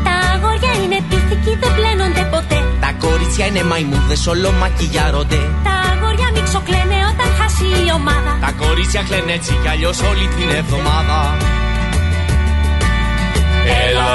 Τα 0.05 0.11
αγόρια 0.35 0.83
είναι 0.85 0.97
πίθηκοι, 1.09 1.57
δεν 1.61 1.75
πλένονται 1.75 2.29
ποτέ. 2.31 2.63
Τα 2.81 3.07
κορίτσια 3.07 3.47
είναι 3.47 3.63
μαϊμούδες, 3.63 4.27
όλο 4.27 4.51
μακιγιάρονται. 4.51 5.39
Τα 5.65 5.86
ομάδα. 8.01 8.33
Τα 8.41 8.53
κορίτσια 8.63 9.03
κλαίνε 9.09 9.33
έτσι 9.39 9.53
κι 9.63 9.69
αλλιώς 9.69 9.99
όλη 10.11 10.27
την 10.37 10.49
εβδομάδα. 10.61 11.19
Έλα. 13.85 14.11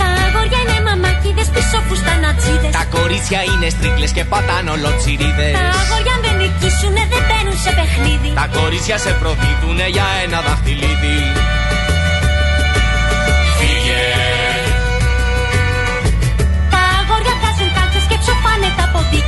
Τα 0.00 0.08
αγόρια 0.24 0.60
είναι 0.62 0.78
μαμάκιδες 0.88 1.48
πίσω 1.54 1.78
φουστανατσίδες. 1.88 2.72
Τα 2.78 2.84
κορίτσια 2.96 3.40
είναι 3.50 3.68
στρίκλες 3.76 4.10
και 4.16 4.24
πατάνε 4.32 4.70
ολοτσιρίδες. 4.76 5.54
Τα 5.58 5.66
αγόρια 5.82 6.12
αν 6.16 6.20
δεν 6.24 6.34
νικήσουνε 6.40 7.02
δεν 7.12 7.22
μπαίνουν 7.26 7.56
σε 7.64 7.70
παιχνίδι. 7.78 8.30
Τα 8.40 8.46
κορίτσια 8.58 8.96
σε 9.04 9.10
προδίδουνε 9.20 9.86
για 9.96 10.06
ένα 10.24 10.38
δαχτυλίδι. 10.46 11.18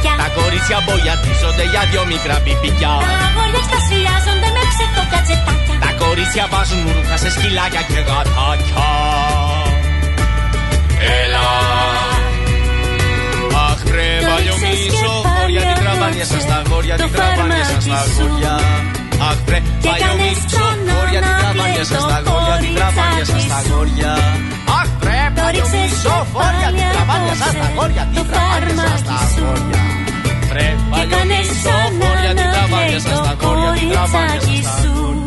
Τα 0.02 0.06
ποντίκια. 0.06 0.12
Τα 0.22 0.28
κορίτσια 0.38 0.78
μπογιατίζονται 0.84 1.64
για 1.72 1.82
δυο 1.90 2.04
μικρά 2.12 2.36
πιπικιά. 2.44 2.94
Τα 3.04 3.12
αγόρια 3.26 3.60
εκστασιάζονται 3.62 4.48
με 4.56 4.62
ψευτοκατζετάκια. 4.72 5.76
Τα 5.84 5.90
κορίτσια 6.02 6.44
βάζουν 6.52 6.84
ρούχα 6.94 7.16
σε 7.22 7.28
σκυλάκια 7.34 7.82
και 7.88 8.00
γατάκια. 8.08 8.88
Έλα. 11.20 11.46
Αχ 13.68 13.80
βρε 13.90 14.08
παλιομίσο, 14.28 15.12
χώρια 15.34 15.60
την 15.68 15.76
τραβάνια 15.82 16.24
σας 16.32 16.44
τα 16.50 16.58
γόρια, 16.68 16.94
την 16.96 17.12
τραβάνια 17.12 17.64
σας 17.70 17.84
τα 17.92 18.00
γόρια. 18.16 18.54
Αχ 19.28 19.38
βρε 19.46 19.58
παλιομίσο, 19.86 20.64
χώρια 20.92 21.20
την 21.26 21.34
τραβάνια 21.40 21.84
σας 21.90 22.02
τα 22.10 22.18
γόρια, 22.26 22.56
την 22.62 22.74
τραβάνια 22.74 23.24
σας 23.24 23.44
τα 23.50 23.58
γόρια. 23.68 24.12
Αχ 25.26 25.32
βρε 25.32 25.42
παλιομίσο, 25.42 26.26
χώρια 26.32 26.68
την 26.76 26.84
τραβάνια 26.92 27.34
σας 27.34 27.52
τα 27.52 27.70
γόρια, 27.76 28.08
την 28.14 28.26
τραβάνια 28.30 28.74
σας 28.88 29.02
τα 29.02 29.18
γόρια. 29.40 29.80
Βρε 30.48 30.76
παλιομίσο, 30.90 31.76
χώρια 32.00 32.32
την 32.34 32.46
τραβάνια 32.52 33.00
σας 33.00 33.18
τα 33.26 33.36
γόρια, 33.40 33.72
την 33.78 33.88
τραβάνια 33.90 34.40
σας 34.42 34.82
τα 34.82 34.90
γόρια. 34.94 35.24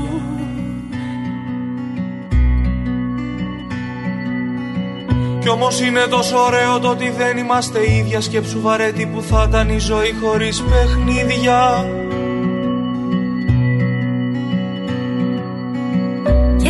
Κι 5.41 5.49
όμως 5.49 5.81
είναι 5.81 6.05
τόσο 6.09 6.37
ωραίο 6.37 6.79
το 6.79 6.89
ότι 6.89 7.09
δεν 7.09 7.37
είμαστε 7.37 7.91
ίδια 7.91 8.21
Σκέψου 8.21 8.61
βαρέτη 8.61 9.05
που 9.05 9.21
θα 9.21 9.45
ήταν 9.49 9.69
η 9.69 9.77
ζωή 9.77 10.15
χωρίς 10.21 10.61
παιχνίδια 10.61 11.85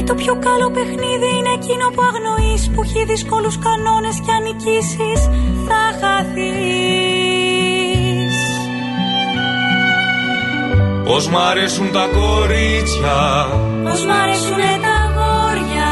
το 0.09 0.15
πιο 0.15 0.35
καλό 0.47 0.67
παιχνίδι 0.75 1.29
είναι 1.37 1.53
εκείνο 1.59 1.85
που 1.93 2.01
αγνοείς 2.09 2.61
Που 2.73 2.81
έχει 2.83 3.03
δύσκολους 3.11 3.55
κανόνες 3.65 4.15
και 4.25 4.31
αν 4.37 4.43
νικήσεις 4.43 5.21
θα 5.67 5.81
χαθείς. 5.99 6.75
Πως 11.07 11.27
μ' 11.27 11.37
αρέσουν 11.37 11.91
τα 11.91 12.05
κορίτσια. 12.17 13.17
Πως 13.83 14.05
μ' 14.05 14.11
αρέσουνε 14.21 14.71
τα 14.85 14.93
αγόρια. 15.05 15.91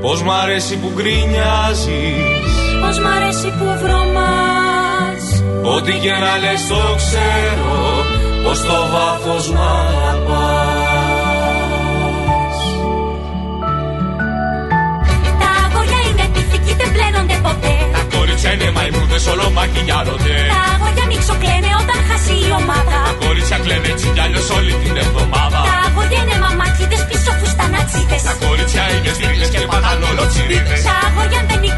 Πως 0.00 0.22
μ' 0.22 0.30
αρέσει 0.42 0.76
που 0.78 0.90
γκρινιάζεις. 0.94 2.50
Πως 2.82 2.98
μ' 2.98 3.06
αρέσει 3.16 3.48
που 3.58 3.66
βρωμάς 3.82 5.22
Ό,τι 5.74 5.92
και 5.92 6.10
να 6.10 6.32
λες 6.42 6.66
το 6.68 6.82
ξέρω 6.96 8.04
Πως 8.44 8.60
το 8.60 8.78
βάθος 8.92 9.50
μ' 9.50 9.58
αγαπάς 9.58 10.59
Τα 18.50 18.56
κορίτσια 18.56 18.68
είναι 18.68 18.78
μαϊμούδες, 18.78 19.26
όλο 19.32 19.46
μακιγιάρονται. 19.58 20.36
Τα 20.54 20.62
αγόρια 20.72 21.04
μιξοκλαίνε 21.10 21.70
όταν 21.82 21.98
χάσει 22.08 22.34
η 22.46 22.48
ομάδα 22.60 22.98
Τα 23.08 23.14
κορίτσια 23.22 23.58
κλαίνε 23.64 23.88
έτσι 23.92 24.06
κι 24.14 24.22
αλλιώς 24.24 24.48
όλη 24.56 24.72
την 24.82 24.94
εβδομάδα. 25.04 25.58
Τα 25.68 25.76
αγόρια 25.86 26.20
είναι 26.24 26.36
μαμάκιδες 26.44 27.02
πίσω 27.08 27.30
φουστανατσίδες 27.40 28.22
Τα 28.28 28.34
κορίτσια 28.44 28.84
είναι 28.94 29.10
στρίγλες 29.16 29.48
και 29.52 29.60
πατάνε 29.70 30.04
ολοτσιρίδες. 30.12 30.82
Τα 30.88 30.96
αγόρια 31.06 31.38
αν 31.40 31.46
δεν 31.50 31.58
νικήσουνε 31.64 31.68
δεν 31.68 31.69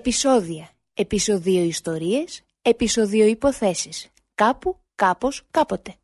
Επισόδια. 0.00 0.70
Επισοδίο 0.94 1.62
ιστορίες. 1.62 2.42
Επισοδίο 2.62 3.26
υποθέσεις. 3.26 4.08
Κάπου, 4.34 4.76
κάπως, 4.94 5.42
κάποτε. 5.50 5.94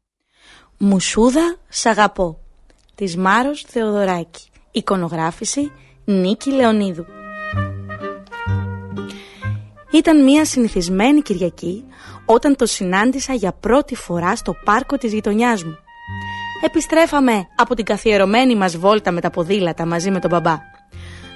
Μουσούδα 0.79 1.57
σ' 1.69 1.87
αγαπώ 1.87 2.39
της 2.95 3.17
Μάρος 3.17 3.65
Θεοδωράκη 3.69 4.49
Εικονογράφηση 4.71 5.73
Νίκη 6.05 6.51
Λεωνίδου 6.51 7.07
Ήταν 9.93 10.25
μια 10.25 10.45
συνηθισμένη 10.45 11.23
Κυριακή 11.23 11.85
όταν 12.25 12.57
το 12.57 12.67
συνάντησα 12.67 13.35
για 13.35 13.53
πρώτη 13.53 13.95
φορά 13.95 14.37
στο 14.37 14.55
πάρκο 14.65 14.97
της 14.97 15.13
γειτονιάς 15.13 15.65
μου. 15.65 15.79
Επιστρέφαμε 16.65 17.47
από 17.57 17.75
την 17.75 17.85
καθιερωμένη 17.85 18.57
μας 18.57 18.77
βόλτα 18.77 19.11
με 19.11 19.21
τα 19.21 19.31
ποδήλατα 19.31 19.87
μαζί 19.87 20.11
με 20.11 20.19
τον 20.19 20.31
μπαμπά. 20.31 20.75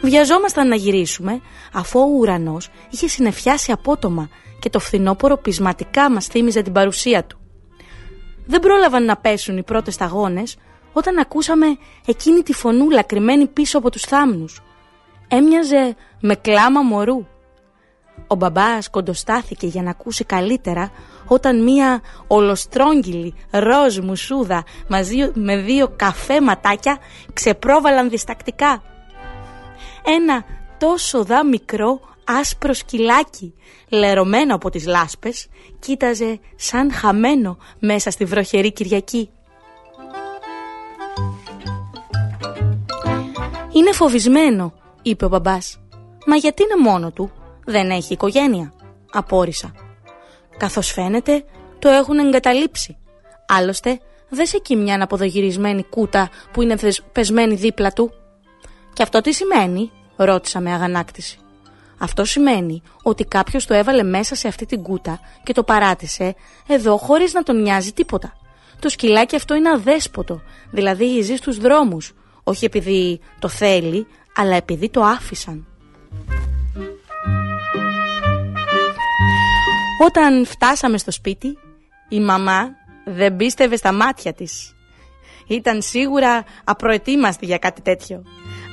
Βιαζόμασταν 0.01 0.69
να 0.69 0.75
γυρίσουμε 0.75 1.41
αφού 1.73 2.01
ο 2.01 2.05
ουρανός 2.19 2.69
είχε 2.91 3.09
συνεφιάσει 3.09 3.73
απότομα 3.73 4.29
και 4.61 4.71
το 4.71 4.79
φθινόπωρο 4.79 5.37
πεισματικά 5.37 6.11
μας 6.11 6.27
θύμιζε 6.27 6.63
την 6.63 6.73
παρουσία 6.73 7.25
του. 7.25 7.39
Δεν 8.47 8.61
πρόλαβαν 8.61 9.05
να 9.05 9.17
πέσουν 9.17 9.57
οι 9.57 9.63
πρώτες 9.63 9.95
σταγόνες 9.95 10.57
όταν 10.93 11.19
ακούσαμε 11.19 11.67
εκείνη 12.07 12.43
τη 12.43 12.53
φωνούλα 12.53 13.03
κρυμμένη 13.03 13.47
πίσω 13.47 13.79
από 13.79 13.91
τους 13.91 14.03
θάμνους. 14.03 14.63
Έμοιαζε 15.29 15.97
με 16.21 16.35
κλάμα 16.35 16.81
μωρού. 16.83 17.27
Ο 18.27 18.35
μπαμπάς 18.35 18.91
κοντοστάθηκε 18.91 19.67
για 19.67 19.83
να 19.83 19.91
ακούσει 19.91 20.25
καλύτερα 20.25 20.91
όταν 21.27 21.63
μία 21.63 22.01
ολοστρόγγυλη 22.27 23.35
ροζ 23.51 23.99
μουσούδα 23.99 24.65
μαζί 24.89 25.31
με 25.35 25.57
δύο 25.57 25.93
καφέ 25.97 26.41
ματάκια 26.41 26.99
ξεπρόβαλαν 27.33 28.11
διστακτικά. 28.11 28.83
Ένα 30.05 30.45
τόσο 30.79 31.25
δά 31.25 31.47
μικρό 31.47 32.01
άσπρο 32.25 32.73
σκυλάκι 32.73 33.55
λερωμένο 33.89 34.55
από 34.55 34.71
τις 34.71 34.87
λάσπες 34.87 35.47
κοίταζε 35.79 36.41
σαν 36.57 36.93
χαμένο 36.93 37.59
μέσα 37.79 38.11
στη 38.11 38.25
βροχερή 38.25 38.73
Κυριακή. 38.73 39.31
«Είναι 43.73 43.93
φοβισμένο», 43.93 44.73
είπε 45.03 45.25
ο 45.25 45.29
μπαμπάς. 45.29 45.81
«Μα 46.27 46.37
γιατί 46.37 46.63
είναι 46.63 46.91
μόνο 46.91 47.11
του, 47.11 47.31
δεν 47.65 47.91
έχει 47.91 48.13
οικογένεια», 48.13 48.73
απόρρισα. 49.13 49.73
Καθώς 50.57 50.93
φαίνεται, 50.93 51.45
το 51.79 51.89
έχουν 51.89 52.19
εγκαταλείψει. 52.19 52.97
Άλλωστε, 53.47 54.01
δεν 54.29 54.47
σε 54.47 54.57
εκεί 54.57 54.77
μια 54.77 54.95
αναποδογυρισμένη 54.95 55.85
κούτα 55.85 56.31
που 56.53 56.63
είναι 56.63 56.77
πεσμένη 57.13 57.55
δίπλα 57.55 57.91
του. 57.91 58.13
«Και 58.93 59.03
αυτό 59.03 59.21
τι 59.21 59.33
σημαίνει», 59.33 59.91
ρώτησα 60.17 60.61
με 60.61 60.73
αγανάκτηση. 60.73 61.39
Αυτό 61.99 62.25
σημαίνει 62.25 62.83
ότι 63.03 63.25
κάποιος 63.25 63.67
το 63.67 63.75
έβαλε 63.75 64.03
μέσα 64.03 64.35
σε 64.35 64.49
αυτή 64.49 64.67
την 64.67 64.83
κούτα 64.83 65.21
και 65.43 65.53
το 65.53 65.63
παράτησε 65.63 66.35
εδώ 66.67 66.97
χωρίς 66.97 67.33
να 67.33 67.43
τον 67.43 67.63
νοιάζει 67.63 67.93
τίποτα. 67.93 68.33
Το 68.79 68.89
σκυλάκι 68.89 69.37
αυτό 69.37 69.55
είναι 69.55 69.71
αδέσποτο, 69.71 70.43
δηλαδή 70.71 71.21
ζει 71.21 71.37
στους 71.37 71.59
δρόμους, 71.59 72.13
όχι 72.45 72.65
επειδή 72.65 73.21
το 73.39 73.49
θέλει, 73.49 74.07
αλλά 74.37 74.57
επειδή 74.57 74.89
το 74.91 75.03
άφησαν. 75.03 75.67
Όταν 80.07 80.47
φτάσαμε 80.47 80.99
στο 80.99 81.11
σπίτι, 81.11 81.59
η 82.09 82.21
μαμά 82.21 82.69
δεν 83.05 83.37
πίστευε 83.37 83.77
στα 83.77 83.93
μάτια 83.93 84.33
της. 84.33 84.75
Ήταν 85.47 85.83
σίγουρα 85.83 86.45
απροετοίμαστη 86.65 87.47
για 87.47 87.59
κάτι 87.59 87.83
τέτοιο. 87.83 88.23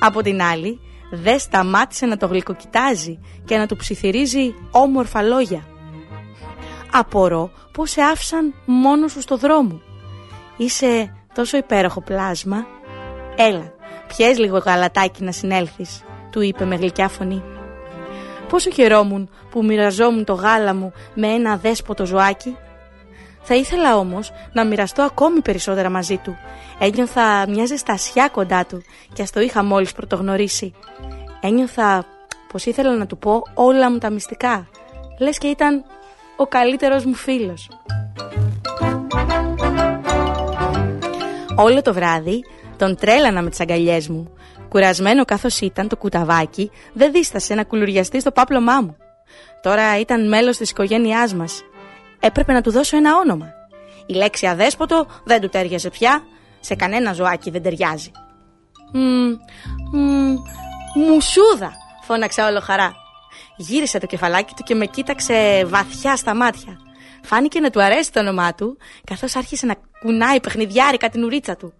Από 0.00 0.22
την 0.22 0.42
άλλη, 0.42 0.80
δεν 1.10 1.38
σταμάτησε 1.38 2.06
να 2.06 2.16
το 2.16 2.26
γλυκοκοιτάζει 2.26 3.18
και 3.44 3.56
να 3.56 3.66
του 3.66 3.76
ψιθυρίζει 3.76 4.54
όμορφα 4.70 5.22
λόγια. 5.22 5.66
Απορώ 6.92 7.50
πως 7.72 7.90
σε 7.90 8.02
άφησαν 8.02 8.54
μόνος 8.64 9.12
σου 9.12 9.20
στο 9.20 9.36
δρόμο. 9.36 9.80
Είσαι 10.56 11.14
τόσο 11.34 11.56
υπέροχο 11.56 12.00
πλάσμα. 12.00 12.66
Έλα, 13.36 13.72
πιες 14.06 14.38
λίγο 14.38 14.58
γαλατάκι 14.58 15.24
να 15.24 15.32
συνέλθεις, 15.32 16.02
του 16.30 16.40
είπε 16.40 16.64
με 16.64 16.76
γλυκιά 16.76 17.08
φωνή. 17.08 17.42
Πόσο 18.48 18.70
χαιρόμουν 18.70 19.30
που 19.50 19.64
μοιραζόμουν 19.64 20.24
το 20.24 20.32
γάλα 20.32 20.74
μου 20.74 20.92
με 21.14 21.26
ένα 21.26 21.56
δέσποτο 21.56 22.06
ζωάκι. 22.06 22.56
Θα 23.50 23.56
ήθελα 23.56 23.96
όμως 23.96 24.32
να 24.52 24.64
μοιραστώ 24.64 25.02
ακόμη 25.02 25.40
περισσότερα 25.40 25.90
μαζί 25.90 26.16
του. 26.16 26.36
Ένιωθα 26.78 27.48
μια 27.48 27.66
ζεστασιά 27.66 28.28
κοντά 28.28 28.66
του 28.66 28.82
και 29.12 29.22
ας 29.22 29.30
το 29.30 29.40
είχα 29.40 29.64
μόλις 29.64 29.92
πρωτογνωρίσει. 29.92 30.74
Ένιωθα 31.40 32.04
πως 32.52 32.66
ήθελα 32.66 32.96
να 32.96 33.06
του 33.06 33.18
πω 33.18 33.42
όλα 33.54 33.90
μου 33.90 33.98
τα 33.98 34.10
μυστικά. 34.10 34.68
Λες 35.18 35.38
και 35.38 35.46
ήταν 35.46 35.84
ο 36.36 36.46
καλύτερος 36.46 37.04
μου 37.04 37.14
φίλος. 37.14 37.70
Όλο 41.56 41.82
το 41.82 41.92
βράδυ 41.92 42.44
τον 42.76 42.96
τρέλανα 42.96 43.42
με 43.42 43.50
τις 43.50 43.60
αγκαλιές 43.60 44.08
μου. 44.08 44.32
Κουρασμένο 44.68 45.24
καθώς 45.24 45.60
ήταν 45.60 45.88
το 45.88 45.96
κουταβάκι, 45.96 46.70
δεν 46.92 47.12
δίστασε 47.12 47.54
να 47.54 47.64
κουλουριαστεί 47.64 48.20
στο 48.20 48.30
πάπλωμά 48.30 48.80
μου. 48.80 48.96
Τώρα 49.62 49.98
ήταν 49.98 50.28
μέλος 50.28 50.56
της 50.56 50.70
οικογένειάς 50.70 51.34
μας. 51.34 51.62
Έπρεπε 52.20 52.52
να 52.52 52.60
του 52.60 52.70
δώσω 52.70 52.96
ένα 52.96 53.16
όνομα. 53.16 53.46
Η 54.06 54.14
λέξη 54.14 54.46
αδέσποτο 54.46 55.06
δεν 55.24 55.40
του 55.40 55.48
τέριαζε 55.48 55.90
πια, 55.90 56.22
σε 56.60 56.74
κανένα 56.74 57.12
ζωάκι 57.12 57.50
δεν 57.50 57.62
ταιριάζει. 57.62 58.10
Μ, 58.92 58.98
μ, 59.98 60.34
μουσούδα, 60.94 61.72
φώναξε 62.02 62.42
όλο 62.42 62.60
χαρά. 62.60 62.92
Γύρισε 63.56 63.98
το 63.98 64.06
κεφαλάκι 64.06 64.54
του 64.54 64.62
και 64.62 64.74
με 64.74 64.86
κοίταξε 64.86 65.64
βαθιά 65.66 66.16
στα 66.16 66.34
μάτια. 66.34 66.78
Φάνηκε 67.22 67.60
να 67.60 67.70
του 67.70 67.82
αρέσει 67.82 68.12
το 68.12 68.20
όνομά 68.20 68.54
του, 68.54 68.76
καθώς 69.04 69.36
άρχισε 69.36 69.66
να 69.66 69.74
κουνάει 70.00 70.40
παιχνιδιάρικα 70.40 71.08
την 71.08 71.24
ουρίτσα 71.24 71.56
του. 71.56 71.72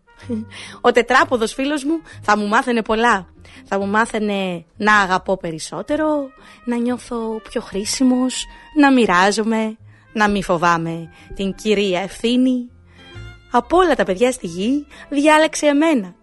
Ο 0.81 0.91
τετράποδος 0.93 1.53
φίλος 1.53 1.85
μου 1.85 2.01
θα 2.23 2.39
μου 2.39 2.47
μάθαινε 2.47 2.83
πολλά. 2.83 3.27
Θα 3.65 3.79
μου 3.79 3.87
μάθαινε 3.87 4.65
να 4.77 4.97
αγαπώ 4.97 5.37
περισσότερο, 5.37 6.07
να 6.65 6.77
νιώθω 6.77 7.41
πιο 7.49 7.61
χρήσιμος, 7.61 8.45
να 8.77 8.93
μοιράζομαι, 8.93 9.77
να 10.19 10.29
μη 10.29 10.43
φοβάμαι 10.43 11.11
την 11.35 11.55
κυρία 11.55 12.01
ευθύνη. 12.01 12.71
Από 13.51 13.77
όλα 13.77 13.95
τα 13.95 14.05
παιδιά 14.05 14.33
στη 14.33 14.47
γη 14.47 14.87
διάλεξε 15.09 15.67
εμένα. 15.67 16.15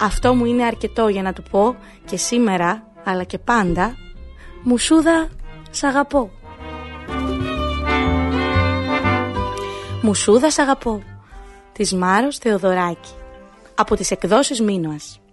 Αυτό 0.00 0.34
μου 0.34 0.44
είναι 0.44 0.64
αρκετό 0.64 1.08
για 1.08 1.22
να 1.22 1.32
του 1.32 1.42
πω 1.50 1.76
και 2.04 2.16
σήμερα 2.16 2.92
αλλά 3.04 3.24
και 3.24 3.38
πάντα 3.38 3.96
Μουσούδα 4.62 5.28
σ' 5.70 5.82
αγαπώ. 5.82 6.30
Μουσούδα 10.02 10.50
σ' 10.50 10.58
αγαπώ 10.58 11.02
της 11.72 11.92
Μάρος 11.92 12.38
Θεοδωράκη 12.38 13.12
από 13.74 13.96
τις 13.96 14.10
εκδόσεις 14.10 14.60
Μίνωας. 14.60 15.23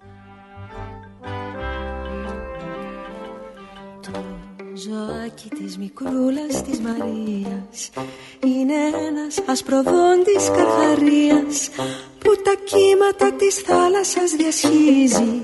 Ζωάκι 4.81 5.49
της 5.49 5.77
μικρούλας 5.77 6.61
της 6.63 6.79
Μαρίας. 6.79 7.89
Είναι 8.45 8.73
ένας 9.07 9.39
ασπροδόντης 9.45 10.45
καρχαρίας 10.55 11.69
που 12.19 12.31
τα 12.43 12.53
κύματα 12.63 13.33
της 13.33 13.55
θάλασσας 13.55 14.31
διασχίζει 14.31 15.41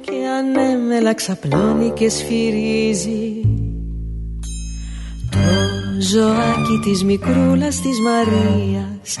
και 0.00 0.26
ανέμελα 0.26 1.14
ξαπλώνει 1.14 1.90
και 1.90 2.08
σφυρίζει 2.08 3.40
ζωάκι 6.00 6.78
της 6.82 7.04
μικρούλας 7.04 7.80
της 7.80 8.00
Μαρίας. 8.00 9.18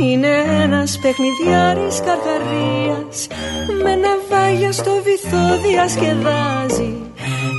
Είναι 0.00 0.62
ένας 0.62 0.98
παιχνιδιάρης 1.02 2.00
καρχαρίας 2.00 3.26
Με 3.82 3.94
ναυάγια 3.94 4.72
στο 4.72 4.90
βυθό 5.04 5.68
διασκεδάζει. 5.68 6.94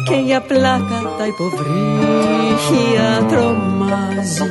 Και 0.10 0.16
για 0.26 0.42
πλάκα 0.42 1.02
τα 1.18 1.26
υποβρύχια 1.26 3.26
τρομάζει. 3.30 4.44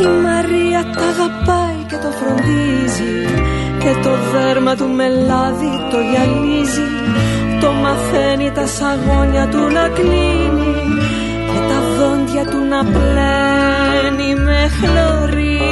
Η 0.00 0.06
Μαρία 0.22 0.82
τα 0.94 1.04
αγαπάει 1.12 1.82
και 1.88 1.96
το 1.96 2.10
φροντίζει. 2.18 3.14
Και 3.78 4.00
το 4.02 4.10
δέρμα 4.32 4.76
του 4.76 4.88
μελάδι 4.88 5.72
το 5.90 5.98
γυαλίζει 6.00 6.88
το 7.64 7.72
μαθαίνει 7.72 8.50
τα 8.50 8.66
σαγόνια 8.66 9.48
του 9.48 9.58
να 9.58 9.88
κλείνει 9.88 10.74
και 11.52 11.58
τα 11.68 11.80
δόντια 11.96 12.44
του 12.44 12.58
να 12.58 12.84
πλένει 12.84 14.34
με 14.34 14.68
χλωρίνη. 14.68 15.64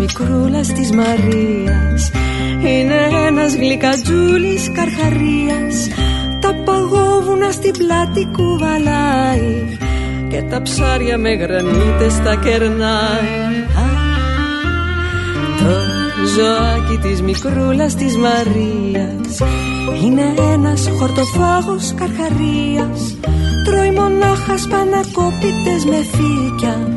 μικρούλας 0.00 0.66
της 0.72 0.90
Μαρίας 0.92 1.70
Είναι 1.70 1.79
ένας 3.50 3.62
γλυκατζούλης 3.62 4.70
καρχαρίας 4.72 5.88
Τα 6.40 6.54
παγόβουνα 6.64 7.50
στην 7.50 7.72
πλάτη 7.78 8.28
κουβαλάει 8.32 9.78
Και 10.28 10.42
τα 10.42 10.62
ψάρια 10.62 11.18
με 11.18 11.34
γρανίτες 11.34 12.20
τα 12.24 12.34
κερνάει. 12.34 13.64
Το 15.58 15.74
ζωάκι 16.34 16.98
της 17.02 17.22
μικρούλας 17.22 17.94
της 17.94 18.16
Μαρίας 18.16 19.38
Είναι 20.04 20.34
ένας 20.52 20.88
χορτοφάγος 20.98 21.94
καρχαρίας. 21.94 23.16
Τρώει 23.64 23.90
μονάχας 23.90 24.60
σπανακόπιτες 24.60 25.84
με 25.84 26.04
φύκια 26.12 26.88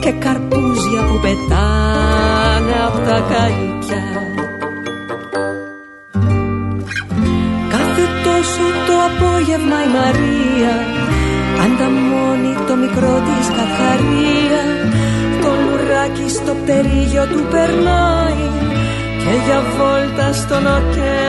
και 0.00 0.10
καρπούζια 0.10 1.02
που 1.08 1.18
πετάει 1.22 1.76
καεί 3.28 3.78
πια 3.80 3.96
Κάθε 4.08 4.25
απόγευμα 9.08 9.78
η 9.86 9.88
Μαρία. 9.98 10.74
Ανταμώνει 11.64 12.54
το 12.68 12.74
μικρό 12.82 13.14
της 13.26 13.46
καθαρία. 13.58 14.62
Το 15.42 15.50
λουράκι 15.64 16.28
στο 16.38 16.52
πτερίγιο 16.60 17.24
του 17.32 17.42
περνάει 17.50 18.44
Και 19.22 19.32
για 19.46 19.60
βόλτα 19.76 20.32
στον 20.32 20.66
ωκεανό 20.76 21.25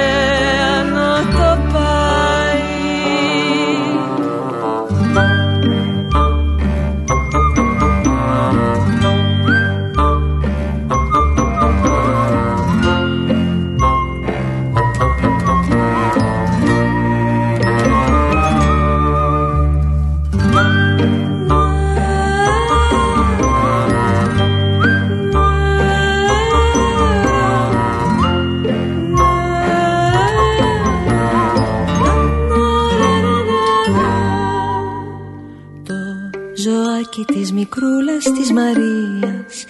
ζωάκι 37.17 37.33
της 37.33 37.53
μικρούλας 37.53 38.23
της 38.23 38.51
Μαρίας 38.51 39.65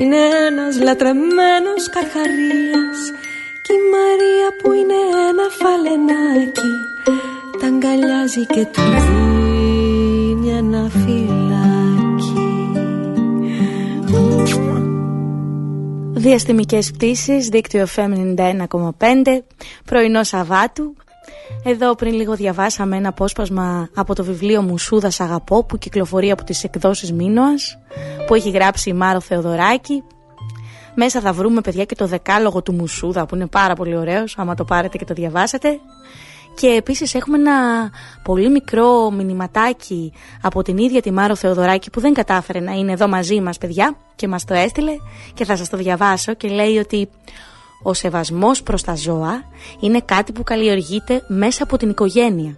Είναι 0.00 0.16
ένας 0.46 0.80
λατρεμένος 0.80 1.88
καρχαρίας 1.90 2.98
Κι 3.62 3.72
η 3.72 3.82
Μαρία 3.94 4.48
που 4.62 4.72
είναι 4.72 4.98
ένα 5.28 5.46
φαλενάκι 5.58 6.72
Τα 7.60 7.66
αγκαλιάζει 7.66 8.46
και 8.46 8.66
του 8.72 8.82
δίνει 8.82 10.50
ένα 10.50 10.88
φυλάκι 10.88 11.32
Διαστημικές 16.12 16.90
πτήσεις, 16.90 17.48
δίκτυο 17.48 17.86
FM 17.96 18.34
91,5, 18.36 19.42
πρωινό 19.84 20.24
Σαββάτου. 20.24 20.94
Εδώ 21.64 21.94
πριν 21.94 22.14
λίγο 22.14 22.34
διαβάσαμε 22.34 22.96
ένα 22.96 23.08
απόσπασμα 23.08 23.88
από 23.94 24.14
το 24.14 24.24
βιβλίο 24.24 24.62
Μουσούδα 24.62 25.10
Αγαπώ 25.18 25.64
που 25.64 25.78
κυκλοφορεί 25.78 26.30
από 26.30 26.44
τις 26.44 26.64
εκδόσεις 26.64 27.12
Μίνωας 27.12 27.78
που 28.26 28.34
έχει 28.34 28.50
γράψει 28.50 28.90
η 28.90 28.92
Μάρο 28.92 29.20
Θεοδωράκη. 29.20 30.02
Μέσα 30.94 31.20
θα 31.20 31.32
βρούμε 31.32 31.60
παιδιά 31.60 31.84
και 31.84 31.94
το 31.94 32.06
δεκάλογο 32.06 32.62
του 32.62 32.72
Μουσούδα 32.72 33.26
που 33.26 33.34
είναι 33.34 33.46
πάρα 33.46 33.74
πολύ 33.74 33.96
ωραίος 33.96 34.38
άμα 34.38 34.54
το 34.54 34.64
πάρετε 34.64 34.98
και 34.98 35.04
το 35.04 35.14
διαβάσετε. 35.14 35.78
Και 36.54 36.66
επίσης 36.66 37.14
έχουμε 37.14 37.36
ένα 37.36 37.90
πολύ 38.22 38.50
μικρό 38.50 39.10
μηνυματάκι 39.10 40.12
από 40.42 40.62
την 40.62 40.76
ίδια 40.76 41.02
τη 41.02 41.10
Μάρο 41.10 41.34
Θεοδωράκη 41.34 41.90
που 41.90 42.00
δεν 42.00 42.14
κατάφερε 42.14 42.60
να 42.60 42.72
είναι 42.72 42.92
εδώ 42.92 43.08
μαζί 43.08 43.40
μας 43.40 43.58
παιδιά 43.58 43.96
και 44.16 44.28
μας 44.28 44.44
το 44.44 44.54
έστειλε 44.54 44.92
και 45.34 45.44
θα 45.44 45.56
σας 45.56 45.68
το 45.68 45.76
διαβάσω 45.76 46.34
και 46.34 46.48
λέει 46.48 46.78
ότι 46.78 47.08
ο 47.86 47.92
σεβασμός 47.92 48.62
προς 48.62 48.82
τα 48.82 48.94
ζώα 48.94 49.44
είναι 49.80 50.00
κάτι 50.00 50.32
που 50.32 50.42
καλλιεργείται 50.42 51.24
μέσα 51.28 51.62
από 51.62 51.76
την 51.76 51.88
οικογένεια, 51.90 52.56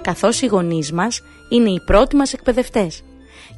καθώς 0.00 0.42
οι 0.42 0.46
γονείς 0.46 0.92
μας 0.92 1.22
είναι 1.48 1.70
οι 1.70 1.80
πρώτοι 1.86 2.16
μας 2.16 2.32
εκπαιδευτές. 2.32 3.02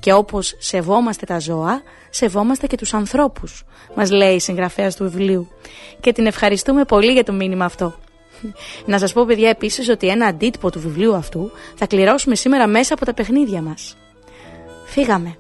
Και 0.00 0.12
όπως 0.12 0.54
σεβόμαστε 0.58 1.26
τα 1.26 1.38
ζώα, 1.38 1.82
σεβόμαστε 2.10 2.66
και 2.66 2.76
τους 2.76 2.94
ανθρώπους, 2.94 3.64
μας 3.94 4.10
λέει 4.10 4.34
η 4.34 4.40
συγγραφέας 4.40 4.96
του 4.96 5.02
βιβλίου. 5.02 5.48
Και 6.00 6.12
την 6.12 6.26
ευχαριστούμε 6.26 6.84
πολύ 6.84 7.12
για 7.12 7.24
το 7.24 7.32
μήνυμα 7.32 7.64
αυτό. 7.64 7.94
Να 8.86 8.98
σας 8.98 9.12
πω 9.12 9.24
παιδιά 9.26 9.48
επίσης 9.48 9.88
ότι 9.88 10.08
ένα 10.08 10.26
αντίτυπο 10.26 10.70
του 10.70 10.80
βιβλίου 10.80 11.14
αυτού 11.14 11.50
θα 11.74 11.86
κληρώσουμε 11.86 12.34
σήμερα 12.34 12.66
μέσα 12.66 12.94
από 12.94 13.04
τα 13.04 13.14
παιχνίδια 13.14 13.62
μας. 13.62 13.96
Φύγαμε. 14.84 15.38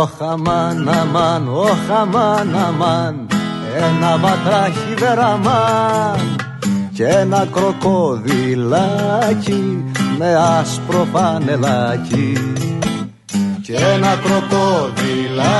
Ωχ 0.00 0.22
αμάν 0.22 0.88
αμάν, 0.88 1.48
ωχ 1.48 1.90
αμάν 2.00 2.56
αμάν 2.56 3.26
Ένα 3.76 4.16
βατράχι 4.16 4.94
βεραμάν 4.98 6.36
Και 6.92 7.04
ένα 7.04 7.48
κροκοδιλάκι 7.52 8.84
με 10.18 10.36
άσπρο 10.36 11.06
φανελάκι 11.12 12.54
Και 13.62 13.74
ένα 13.74 14.18
κροκοδιλάκι 14.24 15.56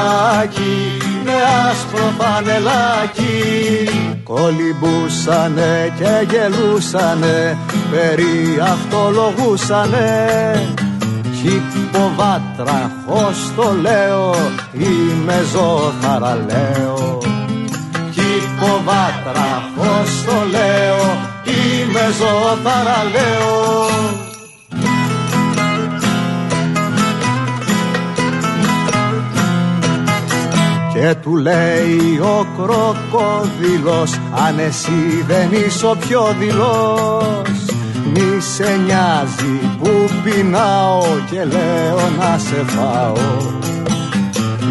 με 1.24 1.33
άσπρο 1.70 2.12
φανελάκι 2.18 3.88
Κολυμπούσανε 4.24 5.92
και 5.98 6.27
γελούσανε 6.31 7.59
Περί 7.90 8.61
αυτολογούσανε 8.61 10.16
Κυποβάτραχος 11.42 13.53
το 13.57 13.72
λέω, 13.81 14.35
είμαι 14.72 15.44
ζωθαραλέο. 15.53 17.18
Κυποβάτραχος 18.11 20.24
το 20.27 20.38
λέω, 20.51 21.03
είμαι 21.44 22.05
ζωθαραλέο. 22.18 23.57
Και 30.92 31.14
του 31.22 31.37
λέει 31.37 32.20
ο 32.22 32.46
κροκόδιλος 32.57 34.11
αν 34.46 34.59
εσύ 34.59 35.24
δεν 35.27 35.53
είσαι 35.53 35.87
ο 35.87 35.96
πιο 35.96 36.35
δηλός 36.38 37.67
μη 38.12 38.40
σε 38.40 38.81
νοιάζει 38.85 39.77
που 39.83 40.09
πεινάω 40.25 41.03
και 41.31 41.44
λέω 41.44 42.01
να 42.18 42.38
σε 42.38 42.64
φάω. 42.66 43.12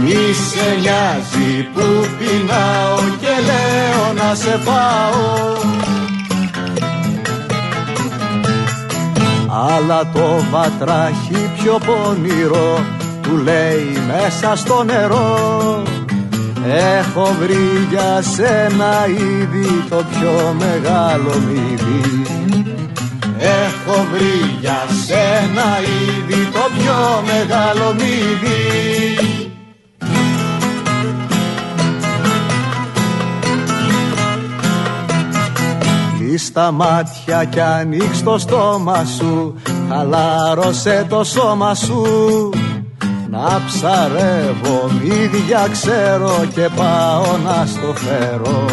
Μη 0.03 0.33
σε 0.49 0.79
νοιάζει 0.79 1.67
που 1.73 2.07
πεινάω 2.17 2.99
και 3.19 3.33
λέω 3.45 4.13
να 4.13 4.35
σε 4.35 4.59
φάω. 4.63 5.55
Αλλά 9.75 10.09
το 10.13 10.45
βατράχι 10.51 11.51
πιο 11.59 11.77
πονηρό 11.85 12.79
του 13.21 13.37
λέει 13.37 13.97
μέσα 14.07 14.55
στο 14.55 14.83
νερό. 14.83 15.83
Έχω 16.99 17.35
βρει 17.39 17.87
για 17.89 18.21
σένα 18.21 19.07
ήδη 19.07 19.83
το 19.89 19.95
πιο 19.95 20.55
μεγάλο 20.59 21.33
μύδι 21.47 22.36
Έχω 23.39 24.07
βρει 24.11 24.57
για 24.59 24.85
σένα 25.05 25.79
ήδη 25.79 26.45
το 26.51 26.59
πιο 26.77 27.23
μεγάλο 27.25 27.93
μύδι. 27.93 29.31
Κλείς 36.17 36.51
τα 36.51 36.71
μάτια 36.71 37.43
κι 37.43 37.59
ανοίξ 37.59 38.23
το 38.23 38.37
στόμα 38.37 39.05
σου 39.05 39.55
Χαλάρωσε 39.89 41.05
το 41.09 41.23
σώμα 41.23 41.75
σου. 41.75 42.03
Να 43.29 43.61
ψαρεύω 43.65 44.91
μύδια 45.01 45.67
ξέρω 45.71 46.45
και 46.53 46.69
πάω 46.75 47.37
να 47.45 47.65
στο 47.65 47.93
φέρω 47.93 48.65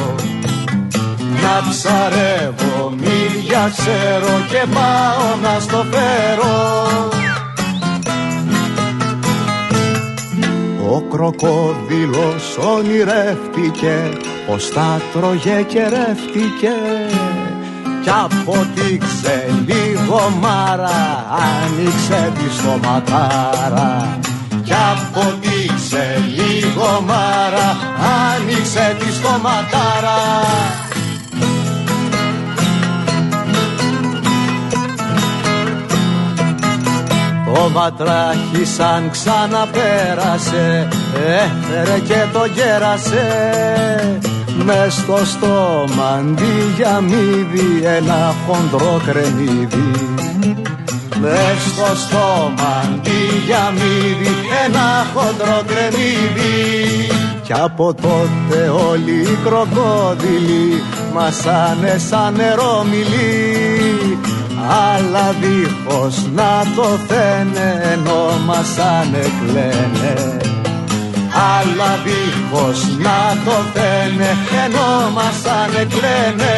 να 1.45 1.63
ψαρεύω 1.71 2.91
μύδια 2.91 3.73
ξέρω 3.77 4.35
και 4.51 4.67
πάω 4.75 5.37
να 5.43 5.61
στο 5.61 5.85
φέρω. 5.91 6.89
Ο 10.93 11.01
κροκόδιλος 11.01 12.57
ονειρεύτηκε 12.75 14.19
πως 14.47 14.67
θα 14.67 15.01
τρώγε 15.13 15.63
και 15.63 15.83
ρεύτηκε. 15.83 16.77
Κι 18.03 18.11
αποτύξε 18.25 19.55
λίγο 19.67 20.21
μάρα 20.41 21.27
άνοιξε 21.63 22.33
τη 22.35 22.55
στοματάρα. 22.57 24.19
Κι 24.65 24.75
αποτύξε 24.93 26.23
λίγο 26.35 27.05
μάρα 27.07 27.77
άνοιξε 28.35 28.97
τη 28.99 29.13
στοματάρα 29.13 30.19
Το 37.55 37.71
βατράχι 37.73 38.65
σαν 38.77 39.11
ξαναπέρασε 39.11 40.89
Έφερε 41.15 41.99
και 41.99 42.27
το 42.33 42.45
γέρασε. 42.45 43.29
Μες 44.65 44.95
στο 44.95 45.19
στόμα 45.25 46.19
αντί 46.19 46.73
για 46.77 47.01
μύδι 47.01 47.85
ένα 47.85 48.35
χοντρό 48.47 49.01
κρεμμύδι. 49.07 49.91
Μες 51.21 51.63
στο 51.73 51.97
στόμα 51.97 52.83
αντί 52.83 53.43
για 53.47 53.73
μύδι 53.73 54.35
ένα 54.65 55.07
χοντρό 55.15 55.63
κρεμμύδι. 55.67 57.09
Κι 57.43 57.53
από 57.53 57.95
τότε 57.95 58.69
όλοι 58.91 59.21
οι 59.21 59.39
κροκόδιλοι 59.45 60.83
μασάνε 61.15 61.99
σαν 61.99 62.35
νερό 62.35 62.87
μιλί 62.91 64.04
αλλά 64.69 65.33
δίχως 65.41 66.27
να 66.35 66.63
το 66.77 66.83
θένε 66.83 67.81
ενώ 67.93 68.39
μασάνε 68.47 69.25
κλαίνε 69.41 70.37
αλλά 71.35 71.99
δίχως 72.05 72.97
να 72.99 73.37
το 73.45 73.57
θένε 73.75 74.37
ενώ 74.65 75.11
μας 75.15 75.45
ανεκλαίνε 75.63 76.57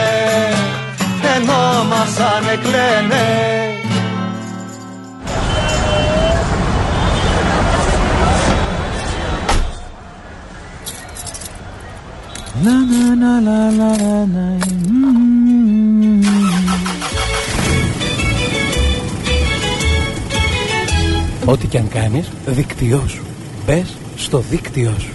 ενώ 1.36 1.84
μας 1.88 2.18
ανεκλαίνε 2.36 3.24
Να 12.62 12.72
να 12.72 13.14
να 13.14 13.40
να 13.40 13.70
να 13.70 13.96
να 14.26 15.55
Ό,τι 21.48 21.66
και 21.66 21.78
αν 21.78 21.88
κάνεις, 21.88 22.30
δίκτυό 22.46 23.04
σου. 23.06 23.22
Μπες 23.66 23.96
στο 24.16 24.38
δίκτυό 24.38 24.92
σου. 24.98 25.10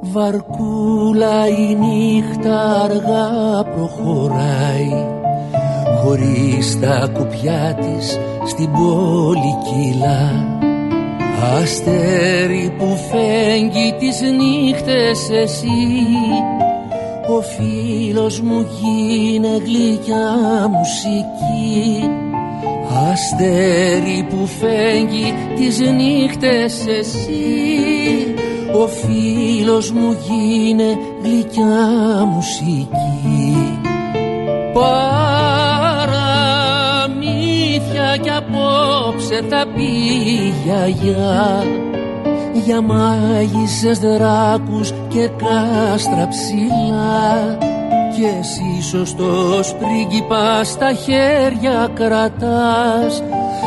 Βαρκούλα 0.00 1.48
η 1.48 1.74
νύχτα 1.74 2.82
αργά 2.82 3.64
προχωράει 3.74 5.06
Χωρίς 6.02 6.80
τα 6.80 7.10
κουπιά 7.12 7.78
της 7.80 8.18
στην 8.46 8.70
πόλη 8.72 9.54
κύλα 9.64 10.55
Αστέρι 11.42 12.74
που 12.78 12.98
φέγγει 13.10 13.94
τις 13.98 14.20
νύχτες 14.20 15.30
εσύ 15.30 15.68
Ο 17.28 17.40
φίλος 17.40 18.40
μου 18.40 18.66
γίνε 18.80 19.60
γλυκιά 19.64 20.68
μουσική. 20.70 22.10
Αστέρι 23.12 24.26
που 24.30 24.46
φέγγει 24.46 25.34
τις 25.56 25.78
νύχτες 25.78 26.86
εσύ 26.86 28.34
Ο 28.72 28.86
φίλος 28.86 29.90
μου 29.90 30.16
γίνε 30.28 30.98
γλυκιά 31.22 32.24
μουσική 32.34 33.76
απόψε 38.36 39.42
θα 39.48 39.66
πει 39.74 39.90
γιαγιά 40.64 41.64
για 42.64 42.80
μάγισσες 42.80 43.98
δράκους 43.98 44.92
και 45.08 45.28
κάστρα 45.36 46.28
ψηλά. 46.28 47.58
Και 48.16 48.26
εσύ 48.40 48.82
σωστός 48.88 49.74
πρίγκιπας 49.74 50.68
στα 50.68 50.92
χέρια 50.92 51.90
κρατάς. 51.94 53.22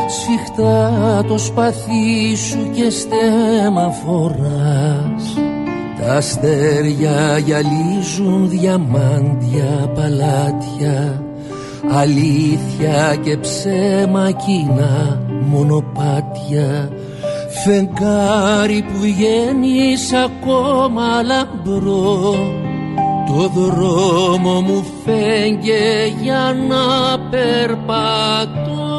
Σφιχτά 0.08 1.24
το 1.28 1.38
σπαθί 1.38 2.34
σου 2.34 2.70
και 2.74 2.90
στέμα 2.90 3.90
φοράς. 3.90 5.38
Τα 6.00 6.14
αστέρια 6.14 7.38
γυαλίζουν 7.38 8.48
διαμάντια 8.48 9.90
παλάτια 9.94 11.29
αλήθεια 11.88 13.16
και 13.22 13.36
ψέμα 13.36 14.30
κοινά 14.30 15.20
μονοπάτια 15.46 16.90
Φεγγάρι 17.64 18.82
που 18.82 18.98
βγαίνεις 19.00 20.12
ακόμα 20.12 21.22
λαμπρό. 21.22 22.34
Το 23.26 23.48
δρόμο 23.60 24.60
μου 24.60 24.84
φέγγε 25.04 26.14
για 26.22 26.56
να 26.68 27.18
περπατώ 27.30 28.89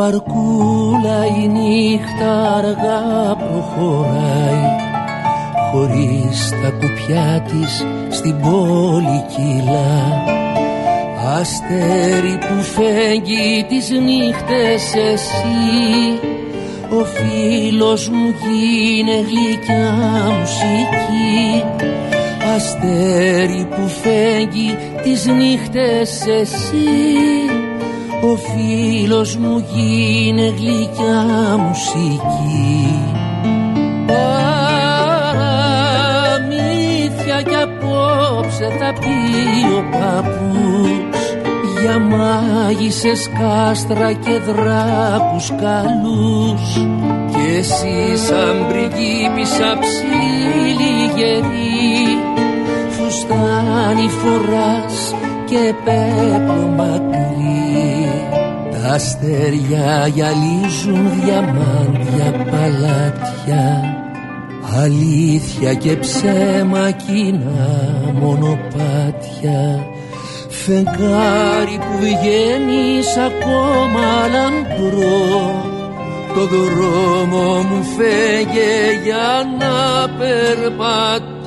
Βαρκούλα 0.00 1.26
η 1.42 1.48
νύχτα 1.48 2.54
αργά 2.56 3.36
προχωράει. 3.36 4.64
Χωρίς 5.72 6.50
τα 6.50 6.70
κουπιά 6.70 7.44
της 7.48 7.86
στην 8.10 8.40
πόλη 8.40 9.24
κύλα 9.34 10.24
Αστέρι 11.38 12.38
που 12.38 12.62
φέγγει 12.62 13.64
τις 13.68 13.90
νύχτες 13.90 14.94
εσύ. 15.12 16.18
Ο 16.90 17.04
φίλος 17.04 18.08
μου 18.08 18.34
γίνε 18.42 19.12
γλυκιά 19.12 19.94
μουσική. 20.38 21.64
Αστέρι 22.54 23.66
που 23.70 23.88
φέγγει 23.88 24.76
τις 25.02 25.26
νύχτες 25.26 26.26
εσύ 26.40 27.59
ο 28.22 28.36
φίλος 28.36 29.36
μου 29.36 29.64
γίνε 29.72 30.54
γλυκιά 30.58 31.56
μουσική. 31.58 32.70
Απόψε 37.62 38.68
θα 38.78 38.92
πει 39.00 39.74
ο 39.74 39.84
παππούς. 39.90 40.88
Για 41.80 41.98
μάγισσες 41.98 43.30
κάστρα 43.38 44.12
και 44.12 44.38
δράκους 44.38 45.48
καλούς. 45.48 46.74
Και 47.30 47.56
εσύ 47.58 48.16
σαν 48.26 48.66
πριγκίπισσα 48.68 49.78
ψήλη 49.80 50.94
γερή. 51.16 52.18
Φουστάνι 52.90 54.08
φοράς 54.08 55.14
και 55.44 55.74
πέπλο 55.84 56.66
μακρύ 56.76 57.09
τα 57.09 57.09
αστέρια 58.92 60.06
γυαλίζουν 60.14 61.10
διαμάντια 61.20 62.46
παλάτια. 62.50 63.94
Αλήθεια 64.82 65.74
και 65.74 65.96
ψέμα 65.96 66.90
κοινά 66.90 67.90
μονοπάτια. 68.20 69.86
Φεγγάρι 70.48 71.78
που 71.78 71.98
βγαίνεις 71.98 73.16
ακόμα 73.16 74.08
λαμπρό. 74.32 75.68
Το 76.34 76.46
δρόμο 76.46 77.62
μου 77.62 77.82
φέγε 77.96 79.02
για 79.04 79.56
να 79.58 80.08
περπατώ 80.18 81.39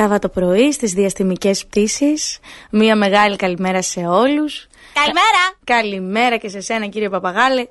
Σάββατο 0.00 0.28
πρωί 0.28 0.72
στις 0.72 0.92
διαστημικές 0.92 1.66
πτήσεις. 1.66 2.38
Μία 2.70 2.96
μεγάλη 2.96 3.36
καλημέρα 3.36 3.82
σε 3.82 4.00
όλους. 4.00 4.66
Καλημέρα. 4.92 5.42
Καλημέρα 5.64 6.36
και 6.36 6.48
σε 6.48 6.60
σένα 6.60 6.86
κύριε 6.86 7.08
Παπαγάλε. 7.08 7.66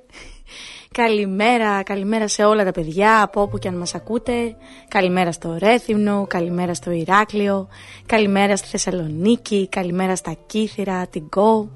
Καλημέρα, 0.91 1.83
καλημέρα 1.83 2.27
σε 2.27 2.43
όλα 2.43 2.63
τα 2.63 2.71
παιδιά 2.71 3.21
από 3.21 3.41
όπου 3.41 3.57
και 3.57 3.67
αν 3.67 3.77
μας 3.77 3.95
ακούτε. 3.95 4.55
Καλημέρα 4.87 5.31
στο 5.31 5.57
Ρέθυμνο, 5.59 6.25
καλημέρα 6.29 6.73
στο 6.73 6.91
Ηράκλειο, 6.91 7.67
καλημέρα 8.05 8.55
στη 8.55 8.67
Θεσσαλονίκη, 8.67 9.67
καλημέρα 9.71 10.15
στα 10.15 10.35
Κύθυρα, 10.45 11.07
την 11.07 11.29
Κο. 11.29 11.69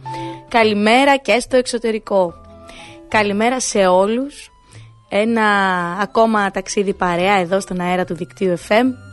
Καλημέρα 0.49 1.17
και 1.17 1.39
στο 1.39 1.57
εξωτερικό. 1.57 2.33
Καλημέρα 3.07 3.59
σε 3.59 3.85
όλους. 3.85 4.51
Ένα 5.09 5.45
ακόμα 6.01 6.51
ταξίδι 6.51 6.93
παρέα 6.93 7.35
εδώ 7.35 7.59
στον 7.59 7.79
αέρα 7.79 8.05
του 8.05 8.15
δικτύου 8.15 8.57
FM 8.67 9.10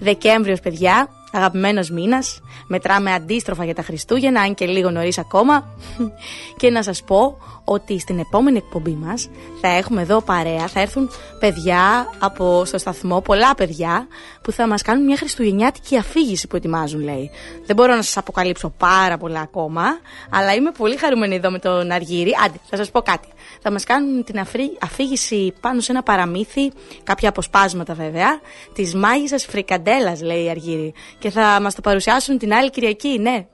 Δεκέμβριος, 0.00 0.60
παιδιά, 0.60 1.08
αγαπημένος 1.32 1.90
μήνας. 1.90 2.40
Μετράμε 2.66 3.12
αντίστροφα 3.12 3.64
για 3.64 3.74
τα 3.74 3.82
Χριστούγεννα, 3.82 4.40
αν 4.40 4.54
και 4.54 4.66
λίγο 4.66 4.90
νωρίς 4.90 5.18
ακόμα. 5.18 5.68
και 6.60 6.70
να 6.70 6.82
σας 6.82 7.02
πω 7.02 7.36
ότι 7.64 7.98
στην 7.98 8.18
επόμενη 8.18 8.56
εκπομπή 8.56 8.90
μας 8.90 9.28
θα 9.60 9.68
έχουμε 9.68 10.02
εδώ 10.02 10.22
παρέα, 10.22 10.66
θα 10.66 10.80
έρθουν 10.80 11.10
παιδιά 11.38 12.10
από 12.18 12.64
στο 12.64 12.78
σταθμό, 12.78 13.20
πολλά 13.20 13.54
παιδιά 13.54 14.06
που 14.42 14.52
θα 14.52 14.66
μας 14.66 14.82
κάνουν 14.82 15.04
μια 15.04 15.16
χριστουγεννιάτικη 15.16 15.96
αφήγηση 15.96 16.46
που 16.46 16.56
ετοιμάζουν 16.56 17.00
λέει. 17.00 17.30
Δεν 17.66 17.76
μπορώ 17.76 17.94
να 17.94 18.02
σας 18.02 18.16
αποκαλύψω 18.16 18.72
πάρα 18.76 19.18
πολλά 19.18 19.40
ακόμα, 19.40 19.82
αλλά 20.30 20.54
είμαι 20.54 20.70
πολύ 20.70 20.96
χαρούμενη 20.96 21.34
εδώ 21.34 21.50
με 21.50 21.58
τον 21.58 21.90
Αργύρι. 21.90 22.32
Άντε, 22.44 22.58
θα 22.68 22.76
σας 22.76 22.90
πω 22.90 23.00
κάτι. 23.00 23.28
Θα 23.62 23.70
μας 23.70 23.84
κάνουν 23.84 24.24
την 24.24 24.46
αφήγηση 24.80 25.52
πάνω 25.60 25.80
σε 25.80 25.92
ένα 25.92 26.02
παραμύθι, 26.02 26.72
κάποια 27.02 27.28
αποσπάσματα 27.28 27.94
βέβαια, 27.94 28.40
της 28.72 28.94
μάγισσας 28.94 29.44
Φρικαντέλας 29.46 30.22
λέει 30.22 30.44
η 30.44 30.50
Αργύρι. 30.50 30.94
Και 31.18 31.30
θα 31.30 31.58
μας 31.60 31.74
το 31.74 31.80
παρουσιάσουν 31.80 32.38
την 32.38 32.52
άλλη 32.54 32.70
Κυριακή, 32.70 33.18
ναι, 33.18 33.46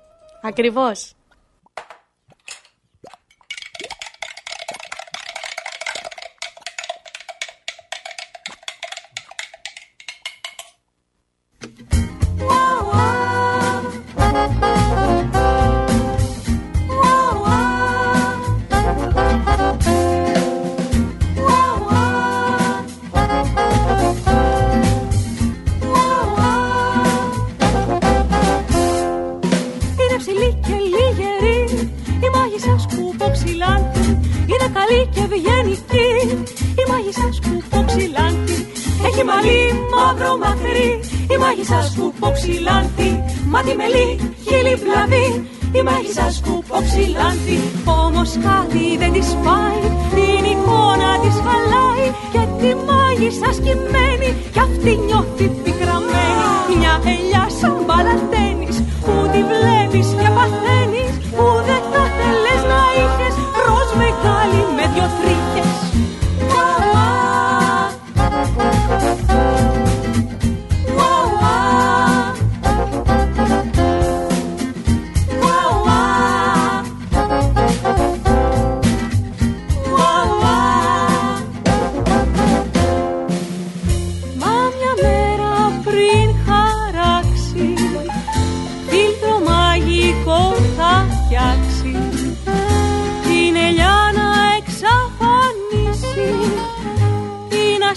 ακριβώς. 0.43 1.16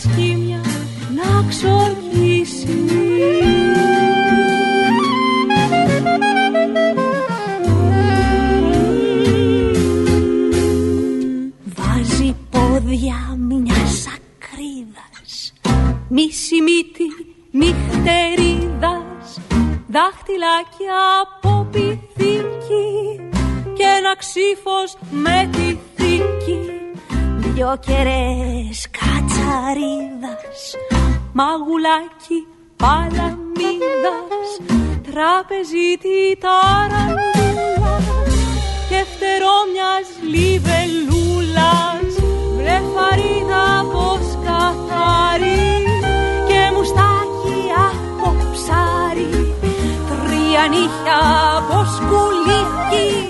Την 0.01 0.09
ασκήμια 0.09 0.61
να 1.15 1.47
ξορκίσει 1.47 2.88
Μαγουλάκι 31.89 32.47
παλαμίδας 32.75 34.49
Τραπεζίτη 35.07 36.19
ταραντούλα 36.43 37.95
Και 38.89 38.99
φτερό 39.11 39.57
μιας 39.73 40.07
λιβελούλας. 40.31 42.11
Βρεφαρίδα 42.57 43.65
πως 43.91 44.27
καθαρή 44.45 45.73
Και 46.47 46.61
μουστάκι 46.73 47.59
από 47.89 48.27
ψάρι. 48.51 49.53
Τρία 50.09 50.63
νύχια 50.73 51.19
από 51.57 51.77
σκουλίκι 51.95 53.28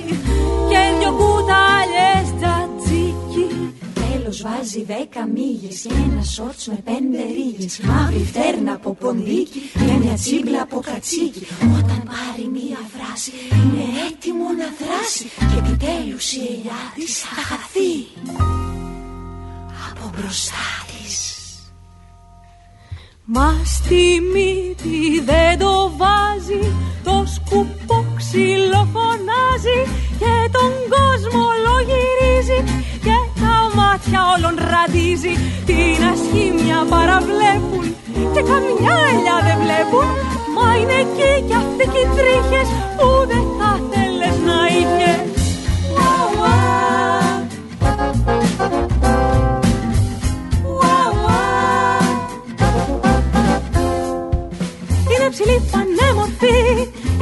βάζει 4.42 4.84
δέκα 4.84 5.26
μύγες 5.28 5.82
και 5.82 5.94
ένα 5.94 6.24
σόρτς 6.24 6.68
με 6.68 6.80
πέντε 6.84 7.22
ρίγες. 7.38 7.80
Μαύρη 7.80 8.24
φτέρνα 8.26 8.74
από 8.74 8.94
ποντίκι 8.94 9.62
και 9.74 9.94
μια 10.02 10.14
τσίμπλα 10.14 10.62
από 10.62 10.80
κατσίκι. 10.80 11.48
Όταν 11.62 12.04
πάρει 12.12 12.48
μία 12.48 12.80
φράση 12.94 13.32
είναι 13.52 13.84
έτοιμο 14.08 14.48
να 14.62 14.68
δράσει 14.80 15.26
Και 15.38 15.58
επιτέλους 15.60 16.34
η 16.34 16.40
ελιά 16.40 16.82
της 16.96 17.20
θα 17.20 17.42
χαθεί 17.42 17.94
από 19.90 20.10
μπροστά 20.16 20.68
της 20.88 21.39
Μα 23.32 23.61
στη 23.65 24.03
μύτη 24.34 25.21
δεν 25.30 25.59
το 25.59 25.91
βάζει 25.99 26.61
Το 27.03 27.23
σκουπό 27.36 28.05
ξυλοφωνάζει 28.19 29.80
Και 30.21 30.34
τον 30.55 30.71
κόσμο 30.93 31.43
λογυρίζει 31.67 32.59
Και 33.05 33.17
τα 33.41 33.55
μάτια 33.77 34.21
όλων 34.34 34.55
ραντίζει. 34.71 35.34
Την 35.69 35.99
ασχήμια 36.11 36.80
παραβλέπουν 36.93 37.86
Και 38.34 38.41
καμιά 38.51 38.97
ελιά 39.11 39.38
δεν 39.47 39.57
βλέπουν. 39.63 40.07
Μα 40.55 40.67
είναι 40.77 40.97
εκεί 41.05 41.32
κι 41.47 41.55
αυτοί 41.61 41.84
κι 41.93 42.01
οι 42.03 42.09
τρίχες 42.17 42.67
Που 42.97 43.09
δεν 43.32 43.45
θα 43.57 43.71
θέλες 43.89 44.36
να 44.49 44.59
είχες 44.77 45.28
ψηλή 55.40 55.62
πανέμορφη 55.72 56.58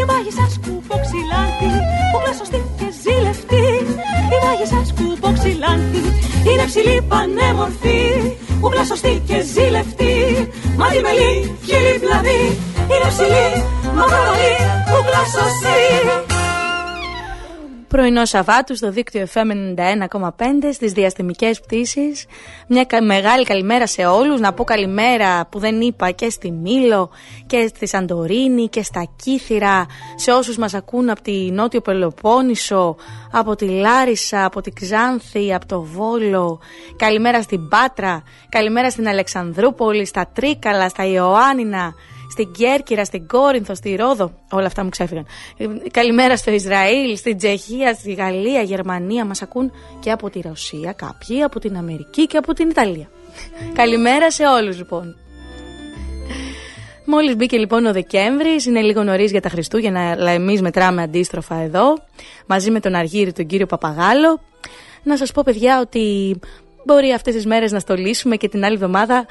Η 0.01 0.03
μάγισσα 0.09 0.45
σκούπο 0.55 0.95
ξυλάντη 1.03 1.71
Κούκλα 2.11 2.33
σωστή 2.39 2.59
και 2.77 2.87
ζηλευτή 3.01 3.65
Η 4.33 4.37
μάγισσα 4.43 4.79
σκούπο 4.89 5.27
ξυλάντη 5.37 6.03
Είναι 6.49 6.65
ψηλή 6.69 6.97
πανέμορφη 7.09 7.99
Κούκλα 8.61 8.83
σωστή 8.83 9.13
και 9.27 9.37
ζηλευτή 9.53 10.13
Μάτι 10.79 10.99
μελή, 11.05 11.33
χείλη 11.65 11.93
πλαβή 12.03 12.41
Είναι 12.91 13.07
ψηλή, 13.13 13.47
μαυρολή 13.95 14.53
Κούκλα 14.89 15.23
σωστή 15.33 16.26
Πρωινό 17.87 18.25
Σαββάτου 18.25 18.75
στο 18.75 18.91
δίκτυο 18.91 19.27
FM 19.33 19.51
91,5 20.11 20.29
στις 20.73 20.91
διαστημικές 20.91 21.59
πτήσεις. 21.59 22.25
Μια 22.67 22.83
κα- 22.83 23.03
μεγάλη 23.03 23.43
καλημέρα 23.43 23.87
σε 23.87 24.05
όλους. 24.05 24.39
Να 24.39 24.53
πω 24.53 24.63
καλημέρα 24.63 25.45
που 25.51 25.59
δεν 25.59 25.81
είπα 25.81 26.11
και 26.11 26.29
στη 26.29 26.51
Μήλο 26.51 27.09
και 27.47 27.67
στη 27.67 27.87
Σαντορίνη 27.87 28.67
και 28.67 28.83
στα 28.83 29.07
Κύθυρα. 29.23 29.85
Σε 30.15 30.31
όσους 30.31 30.57
μας 30.57 30.73
ακούν 30.73 31.09
από 31.09 31.21
τη 31.21 31.51
Νότιο 31.51 31.81
Πελοπόννησο, 31.81 32.95
από 33.31 33.55
τη 33.55 33.65
Λάρισα, 33.65 34.45
από 34.45 34.61
τη 34.61 34.71
Ξάνθη, 34.71 35.53
από 35.53 35.65
το 35.65 35.81
Βόλο. 35.81 36.59
Καλημέρα 36.97 37.41
στην 37.41 37.67
Πάτρα, 37.67 38.23
καλημέρα 38.49 38.89
στην 38.89 39.07
Αλεξανδρούπολη, 39.07 40.05
στα 40.05 40.27
Τρίκαλα, 40.33 40.89
στα 40.89 41.05
Ιωάννινα, 41.05 41.93
στην 42.37 42.51
Κέρκυρα, 42.51 43.05
στην 43.05 43.27
Κόρινθο, 43.27 43.75
στη 43.75 43.95
Ρόδο. 43.95 44.31
Όλα 44.51 44.65
αυτά 44.65 44.83
μου 44.83 44.89
ξέφυγαν. 44.89 45.25
Ε, 45.57 45.65
Καλημέρα 45.91 46.37
στο 46.37 46.51
Ισραήλ, 46.51 47.17
στην 47.17 47.37
Τσεχία, 47.37 47.93
στη 47.93 48.13
Γαλλία, 48.13 48.61
Γερμανία. 48.61 49.25
Μας 49.25 49.41
ακούν 49.41 49.71
και 49.99 50.11
από 50.11 50.29
τη 50.29 50.41
Ρωσία 50.41 50.91
κάποιοι, 50.91 51.43
από 51.43 51.59
την 51.59 51.77
Αμερική 51.77 52.27
και 52.27 52.37
από 52.37 52.53
την 52.53 52.69
Ιταλία. 52.69 53.09
Καλημέρα 53.73 54.31
σε 54.31 54.43
όλους 54.43 54.77
λοιπόν. 54.77 55.15
Μόλις 57.05 57.35
μπήκε 57.35 57.57
λοιπόν 57.57 57.85
ο 57.85 57.93
Δεκέμβρης, 57.93 58.65
είναι 58.65 58.81
λίγο 58.81 59.03
νωρίς 59.03 59.31
για 59.31 59.41
τα 59.41 59.49
Χριστούγεννα, 59.49 60.11
αλλά 60.11 60.31
εμείς 60.31 60.61
μετράμε 60.61 61.01
αντίστροφα 61.01 61.55
εδώ, 61.55 61.97
μαζί 62.45 62.71
με 62.71 62.79
τον 62.79 62.95
Αργύρι, 62.95 63.31
τον 63.33 63.45
κύριο 63.45 63.65
Παπαγάλο. 63.65 64.41
να 65.03 65.17
σας 65.17 65.31
πω 65.31 65.41
παιδιά 65.45 65.79
ότι 65.79 66.35
μπορεί 66.85 67.11
αυτές 67.11 67.33
τις 67.33 67.45
μέρες 67.45 67.71
να 67.71 67.79
στολίσουμε 67.79 68.35
και 68.35 68.49
την 68.49 68.63
άλλη 68.63 68.73
εβδομάδα 68.73 69.25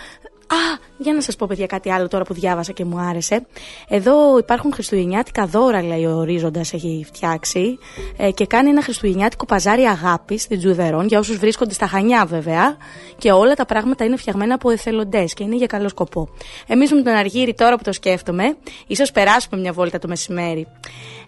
Α, 0.47 0.79
για 0.99 1.13
να 1.13 1.21
σας 1.21 1.37
πω, 1.37 1.47
παιδιά, 1.47 1.67
κάτι 1.67 1.93
άλλο 1.93 2.09
τώρα 2.09 2.25
που 2.25 2.35
διάβασα 2.35 2.73
και 2.73 2.85
μου 2.85 2.99
άρεσε. 2.99 3.47
Εδώ 3.89 4.39
υπάρχουν 4.39 4.73
χριστουγεννιάτικα 4.73 5.47
δώρα, 5.47 5.83
λέει 5.83 6.05
ο 6.05 6.17
Ορίζοντα, 6.17 6.61
έχει 6.61 7.05
φτιάξει 7.07 7.79
ε, 8.17 8.31
και 8.31 8.47
κάνει 8.47 8.69
ένα 8.69 8.83
χριστουγεννιάτικο 8.83 9.45
παζάρι 9.45 9.83
αγάπης 9.83 10.43
στην 10.43 10.59
Τζουδερών, 10.59 11.07
για 11.07 11.19
όσους 11.19 11.37
βρίσκονται 11.37 11.75
στα 11.75 11.87
Χανιά 11.87 12.25
βέβαια. 12.27 12.77
Και 13.19 13.33
όλα 13.33 13.55
τα 13.55 13.65
πράγματα 13.65 14.05
είναι 14.05 14.17
φτιαγμένα 14.17 14.55
από 14.55 14.71
εθελοντές 14.71 15.35
και 15.35 15.45
είναι 15.45 15.57
για 15.57 15.67
καλό 15.67 15.89
σκοπό. 15.89 16.29
Εμείς 16.67 16.93
με 16.93 17.03
τον 17.03 17.15
Αργύρι, 17.15 17.55
τώρα 17.55 17.77
που 17.77 17.83
το 17.83 17.93
σκέφτομαι, 17.93 18.57
ίσως 18.87 19.13
περάσουμε 19.13 19.61
μια 19.61 19.73
βόλτα 19.73 19.99
το 19.99 20.09
μεσημέρι. 20.09 20.67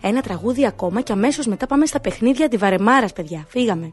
Ένα 0.00 0.20
τραγούδι 0.20 0.66
ακόμα 0.66 1.00
και 1.00 1.12
αμέσως 1.12 1.46
μετά 1.46 1.66
πάμε 1.66 1.86
στα 1.86 2.00
παιχνίδια 2.00 2.48
τη 2.48 2.56
Βαρεμάρας, 2.56 3.12
παιδιά. 3.12 3.46
Φύγαμε. 3.48 3.92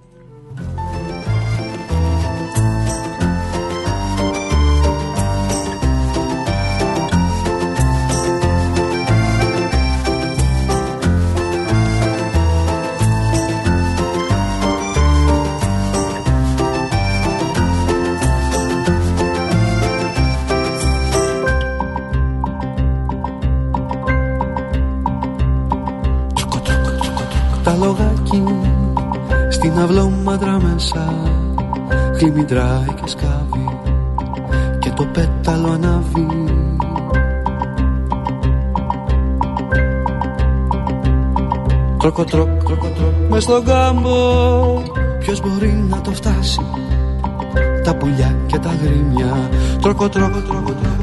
Στην 29.76 29.88
αυλόμαντρα 29.88 30.60
μέσα 30.62 31.14
Γλυμμυντράει 32.20 32.94
και 33.02 33.10
σκάβει 33.10 33.80
και 34.80 34.92
το 34.96 35.06
πέταλο 35.06 35.72
ανάβει. 35.72 36.28
Τρόκο 41.98 42.24
τρόκ, 42.24 42.50
μες 43.30 43.44
στον 43.44 43.66
κάμπο. 43.66 44.82
Ποιος 45.20 45.42
μπορεί 45.42 45.86
να 45.90 46.02
το 46.02 46.12
φτάσει; 46.12 46.62
Τα 47.84 47.96
πουλιά 47.96 48.36
και 48.46 48.58
τα 48.58 48.76
γρήμια. 48.84 49.50
Τρόκο 49.82 50.10
τρόκο, 50.10 50.40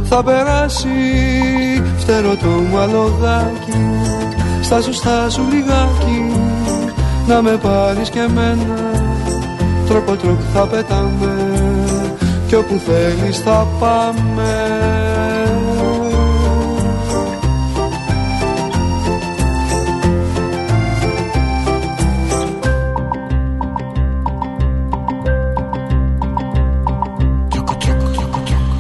θα 0.03 0.23
περάσει. 0.23 0.89
Φτερό 1.97 2.37
το 2.37 2.49
μαλογάκι. 2.73 3.73
Στάσου 4.63 4.93
στάσου 4.93 5.43
λιγάκι 5.51 6.42
να 7.27 7.43
με 7.43 7.57
πάρεις 7.63 8.11
και 8.11 8.19
εμένα 8.19 9.01
Τρόπο 9.89 10.17
τρόπο 10.17 10.43
θα 10.55 10.67
πετάμε 10.67 11.35
Κι 12.47 12.55
όπου 12.55 12.81
θέλεις 12.87 13.39
θα 13.39 13.67
πάμε. 13.81 14.93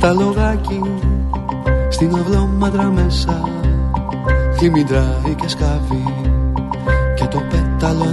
Τα 0.00 0.12
λογάκι 0.12 0.80
στην 1.90 2.14
αυλόμαντρα 2.14 2.82
μέσα 2.84 3.40
Χλιμιντράει 4.58 5.34
και 5.40 5.48
σκάβει 5.48 6.04
και 7.16 7.24
το 7.24 7.42
πέταλο 7.50 8.11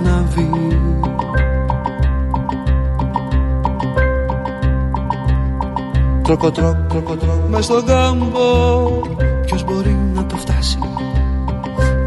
Τρόκο 6.30 6.52
τρόκ, 6.52 6.76
τρόκο 6.90 7.16
τρόκ 7.16 7.50
μες 7.50 7.66
στον 7.66 7.86
κάμπο 7.86 8.40
Ποιος 9.46 9.64
μπορεί 9.64 9.98
να 10.14 10.26
το 10.26 10.36
φτάσει; 10.36 10.80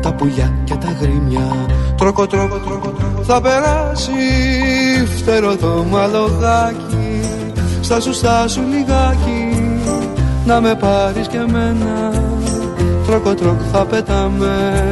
Τα 0.03 0.14
πουλιά 0.14 0.53
και 0.64 0.75
τα 0.75 0.97
αγρίμια. 1.01 1.66
Τρόκο 1.97 2.27
τρόκο 2.27 2.57
τρόκο 2.57 2.89
τρόκο 2.89 3.23
θα 3.23 3.41
περάσει 3.41 4.12
Φτερωτό 5.16 5.57
μ' 5.57 5.85
αλογάκι 5.91 7.20
Στα 7.81 8.01
σου 8.01 8.12
στα 8.12 8.49
σου 8.49 8.61
λιγάκι. 8.70 9.73
Να 10.47 10.61
με 10.61 10.75
πάρεις 10.75 11.29
και 11.29 11.37
εμένα. 11.37 12.12
Τρόκο 13.07 13.35
τρόκ 13.35 13.61
θα 13.73 13.85
πετάμε. 13.85 14.85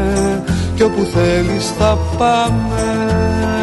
Κι 0.74 0.82
όπου 0.82 1.04
θέλεις 1.04 1.72
θα 1.78 1.98
πάμε 2.18 3.59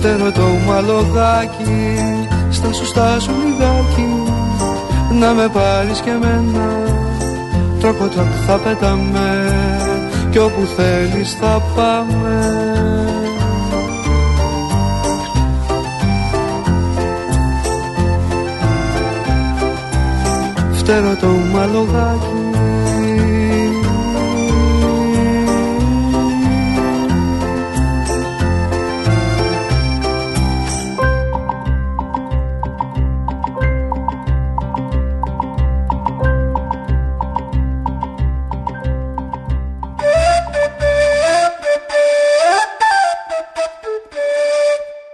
Φτερώ 0.00 0.32
το 0.32 0.46
μαλογάκι 0.66 1.98
στα 2.50 2.72
σωστά 2.72 3.20
σου 3.20 3.30
λιγάκι. 3.30 4.32
Να 5.18 5.32
με 5.32 5.48
πάρεις 5.48 6.00
και 6.00 6.10
εμένα 6.10 6.68
τρόκο 7.80 8.08
τρόκ 8.08 8.26
θα 8.46 8.56
πετάμε 8.56 9.52
κι 10.30 10.38
όπου 10.38 10.66
θέλεις 10.76 11.32
θα 11.40 11.62
πάμε. 11.74 12.38
Φτερό 20.72 21.16
το 21.20 21.26
μαλογάκι 21.26 22.37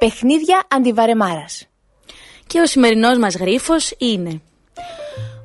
Παιχνίδια 0.04 0.62
αντιβαρεμάρας. 0.70 1.66
Και 2.46 2.60
ο 2.60 2.66
σημερινός 2.66 3.18
μας 3.18 3.34
γρίφος 3.34 3.94
είναι 3.98 4.40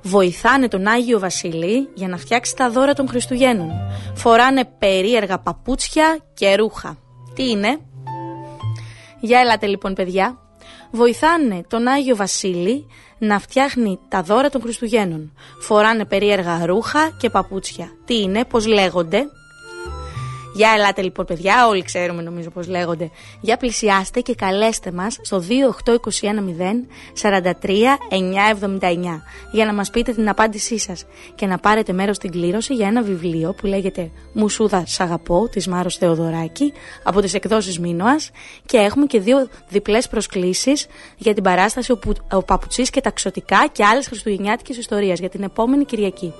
βοηθάνε 0.02 0.68
τον 0.68 0.88
Άγιο 0.88 1.20
Βασίλη 1.20 1.90
για 1.94 2.08
να 2.08 2.18
φτιάξει 2.18 2.56
τα 2.56 2.70
δώρα 2.70 2.94
των 2.94 3.08
Χριστουγέννων. 3.08 3.72
Φοράνε 4.16 4.66
περίεργα 4.66 5.40
παπούτσια 5.40 6.20
και 6.34 6.56
ρούχα. 6.56 6.98
Τι 7.36 7.50
είναι; 7.50 7.80
Για 9.20 9.40
ελάτε 9.40 9.68
λοιπόν 9.68 9.94
παιδιά. 9.94 10.38
Βοηθάνε 10.92 11.64
τον 11.68 11.88
Άγιο 11.88 12.16
Βασίλη 12.16 12.88
να 13.18 13.40
φτιάχνει 13.40 14.00
τα 14.08 14.22
δώρα 14.22 14.50
των 14.50 14.62
Χριστουγέννων. 14.62 15.34
Φοράνε 15.60 16.06
περίεργα 16.06 16.66
ρούχα 16.66 17.10
και 17.20 17.30
παπούτσια. 17.30 17.92
Τι 18.06 18.22
είναι, 18.22 18.46
πώς 18.46 18.66
λέγονται; 18.66 19.26
Για 20.54 20.72
ελάτε 20.78 21.02
λοιπόν 21.02 21.26
παιδιά, 21.26 21.68
όλοι 21.68 21.82
ξέρουμε 21.84 22.22
νομίζω 22.22 22.50
πως 22.50 22.68
λέγονται. 22.68 23.10
Για 23.42 23.58
πλησιάστε 23.58 24.20
και 24.20 24.36
καλέστε 24.36 24.92
μας 24.92 25.18
στο 25.22 25.44
28210 25.86 25.96
43 27.22 27.80
για 29.52 29.66
να 29.66 29.74
μας 29.74 29.90
πείτε 29.90 30.14
την 30.14 30.30
απάντησή 30.30 30.78
σας 30.78 31.06
και 31.36 31.46
να 31.46 31.58
πάρετε 31.58 31.94
μέρος 31.94 32.16
στην 32.16 32.32
κλήρωση 32.32 32.74
για 32.74 32.88
ένα 32.88 33.02
βιβλίο 33.02 33.54
που 33.54 33.66
λέγεται 33.66 34.12
«Μουσούδα 34.34 34.84
σ' 34.86 35.00
αγαπώ» 35.00 35.48
της 35.52 35.68
Μάρος 35.68 35.98
Θεοδωράκη 35.98 36.74
από 37.04 37.22
τις 37.22 37.34
εκδόσεις 37.34 37.80
Μίνωας 37.80 38.32
και 38.66 38.78
έχουμε 38.78 39.06
και 39.06 39.20
δύο 39.20 39.48
διπλές 39.70 40.08
προσκλήσεις 40.08 40.88
για 41.18 41.34
την 41.34 41.44
παράσταση 41.44 41.92
«Ο, 41.92 42.00
ο 42.32 42.44
Παπουτσής 42.44 42.90
και 42.90 43.02
τα 43.02 43.12
ξωτικά» 43.12 43.68
και 43.72 43.86
άλλες 43.86 44.08
χριστουγεννιάτικες 44.08 44.78
ιστορίες 44.78 45.20
για 45.20 45.30
την 45.30 45.44
επόμενη 45.44 45.86
Κυριακή 45.86 46.34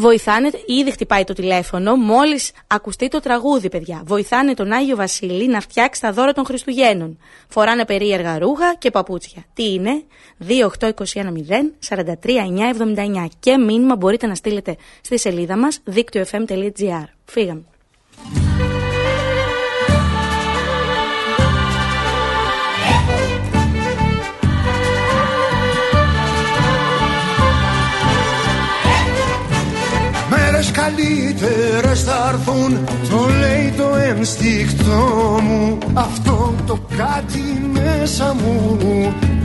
βοηθάνε, 0.00 0.50
ήδη 0.66 0.90
χτυπάει 0.90 1.24
το 1.24 1.32
τηλέφωνο, 1.32 1.96
μόλις 1.96 2.52
ακουστεί 2.66 3.08
το 3.08 3.20
τραγούδι, 3.20 3.68
παιδιά. 3.68 4.02
Βοηθάνε 4.04 4.54
τον 4.54 4.72
Άγιο 4.72 4.96
Βασίλη 4.96 5.48
να 5.48 5.60
φτιάξει 5.60 6.00
τα 6.00 6.12
δώρα 6.12 6.32
των 6.32 6.44
Χριστουγέννων. 6.44 7.18
Φοράνε 7.48 7.84
περίεργα 7.84 8.38
ρούχα 8.38 8.74
και 8.78 8.90
παπούτσια. 8.90 9.44
Τι 9.54 9.72
είναι, 9.72 10.02
28210 10.48 10.54
Και 13.40 13.56
μήνυμα 13.56 13.96
μπορείτε 13.96 14.26
να 14.26 14.34
στείλετε 14.34 14.76
στη 15.00 15.18
σελίδα 15.18 15.56
μας 15.56 15.80
δίκτυο.fm.gr. 15.84 17.04
Φύγαμε. 17.24 17.64
Καλύτερες 30.88 32.02
θα 32.02 32.32
έρθουν. 32.32 32.78
Το 33.10 33.20
λέει 33.40 33.72
το 33.76 33.96
ενστικτό 33.96 35.38
μου. 35.42 35.78
Αυτό 35.94 36.54
το 36.66 36.78
κάτι 36.96 37.70
μέσα 37.72 38.34
μου. 38.34 38.78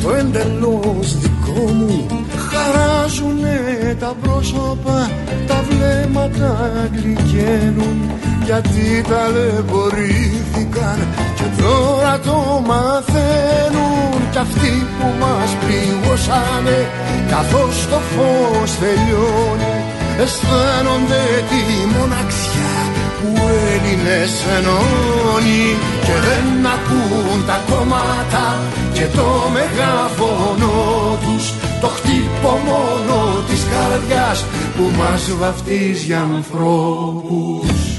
Το 0.04 0.14
εντελώς 0.14 1.18
δικό 1.20 1.72
μου. 1.74 2.06
Χαράζουνε 2.50 3.96
τα 4.00 4.16
πρόσωπα, 4.22 5.10
τα 5.48 5.64
βλέμματα 5.70 6.72
γλυκαίνουν. 6.92 8.12
Γιατί 8.46 9.04
ταλαιπωρήθηκαν 9.10 10.98
και 11.36 11.62
τώρα 11.62 12.20
το 12.20 12.64
μαθαίνουν. 12.68 14.32
Κι 14.32 14.38
αυτοί 14.38 14.88
που 15.00 15.08
μας 15.20 15.50
πληγώσανε 15.62 16.90
καθώς 17.30 17.88
το 17.90 18.00
φως 18.14 18.72
τελειώνει 18.80 19.73
αισθάνονται 20.22 21.24
τη 21.50 21.62
μοναξιά 21.96 22.76
που 23.20 23.30
Έλληνες 23.74 24.34
ενώνει 24.58 25.66
και 26.06 26.16
δεν 26.28 26.48
ακούν 26.76 27.46
τα 27.46 27.58
κόμματα 27.70 28.46
και 28.94 29.06
το 29.16 29.28
μεγαφωνό 29.54 31.18
τους. 31.24 31.54
Το 31.82 31.88
χτύπο 31.88 32.52
μόνο 32.68 33.44
της 33.48 33.62
καρδιάς 33.72 34.46
που 34.76 34.92
μας 34.98 35.32
βαφτίζει 35.40 36.14
ανθρώπους 36.14 37.93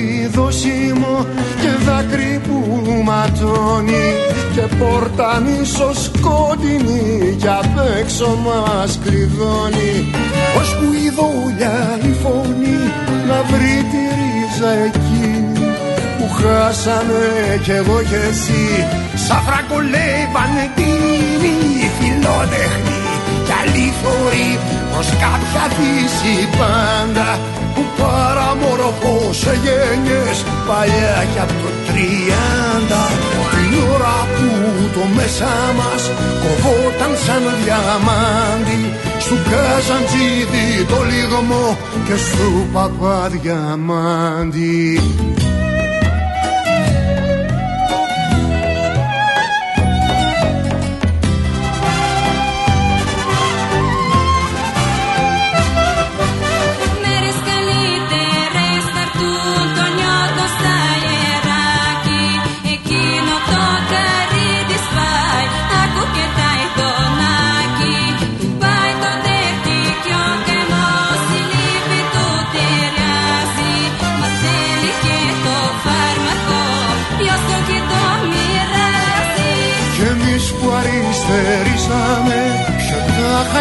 αγάπη 0.00 0.26
δώσιμο 0.34 1.26
και 1.60 1.84
δάκρυ 1.84 2.40
που 2.46 2.80
ματώνει 3.04 4.08
και 4.54 4.74
πόρτα 4.78 5.42
μίσος 5.44 6.04
σκότεινη 6.04 7.36
κι 7.38 7.48
απ' 7.48 7.98
έξω 8.00 8.38
μας 8.44 8.98
κλειδώνει. 9.02 9.94
Που 10.80 10.92
η 10.92 11.10
δόλια 11.16 11.98
η 12.02 12.12
φωνή 12.22 12.80
να 13.28 13.42
βρει 13.50 13.76
τη 13.90 14.02
ρίζα 14.16 14.70
εκείνη 14.70 15.74
που 16.18 16.28
χάσαμε 16.34 17.24
κι 17.62 17.70
εγώ 17.70 18.02
κι 18.08 18.14
εσύ. 18.28 18.86
Σαν 19.14 19.40
φραγκολεύανε 19.46 20.62
εκείνη 20.70 21.54
φιλότεχνη 21.98 23.09
κι 23.60 23.68
αλήθωρη 23.68 24.48
πως 24.90 25.08
κάποια 25.24 25.64
δύση 25.76 26.36
πάντα 26.58 27.28
που 27.74 27.82
παραμορφώ 27.98 29.16
σε 29.32 29.52
γένιες 29.64 30.38
παλιά 30.66 31.18
κι 31.32 31.40
από 31.44 31.56
το 31.62 31.70
τριάντα. 31.86 33.04
Την 33.52 33.72
ώρα 33.94 34.18
που 34.34 34.46
το 34.94 35.02
μέσα 35.16 35.52
μας 35.78 36.02
κοβόταν 36.42 37.12
σαν 37.24 37.44
διαμάντι 37.60 38.80
στου 39.24 39.36
Καζαντζίδη 39.50 40.68
το 40.90 40.98
λιγμό 41.10 41.66
και 42.06 42.16
στου 42.24 42.50
Παπαδιαμάντι 42.72 44.80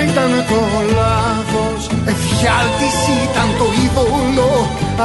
ήταν 0.07 0.31
το 0.51 0.61
λάθος. 0.97 1.81
Εφιάλτης 2.11 2.97
ήταν 3.25 3.49
το 3.59 3.67
είδωλο. 3.81 4.51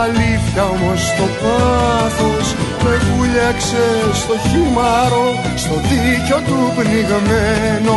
Αλήθεια 0.05 0.63
όμως 0.75 1.03
το 1.19 1.27
πάθος. 1.41 2.47
Με 2.85 2.95
βούλιαξε 3.07 3.85
στο 4.21 4.35
χυμάρο 4.47 5.27
Στο 5.63 5.77
δίκιο 5.89 6.39
του 6.47 6.59
πνιγμένο. 6.77 7.97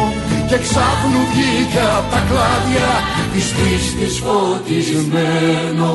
Και 0.50 0.58
ξάφνου 0.66 1.22
βγήκε 1.32 1.84
απ' 1.98 2.10
τα 2.14 2.22
κλάδια. 2.30 2.90
Της 3.34 3.48
πίστης 3.58 4.16
φωτισμένο. 4.26 5.92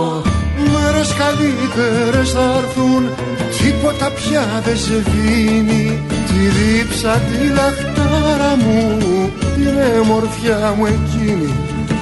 Μέρες 0.73 1.11
καλύτερες 1.23 2.29
θα 2.37 2.47
έρθουν. 2.61 3.03
Τίποτα 3.59 4.09
πια 4.11 4.45
δεν 4.65 4.77
σβήνει 4.77 6.03
Τη 6.29 6.41
δίψα 6.57 7.13
τη 7.29 7.39
λαχτάρα 8.13 8.57
μου 8.57 9.31
την 9.55 9.79
εμορφιά 9.97 10.75
μου 10.77 10.87
εκείνη 10.87 11.55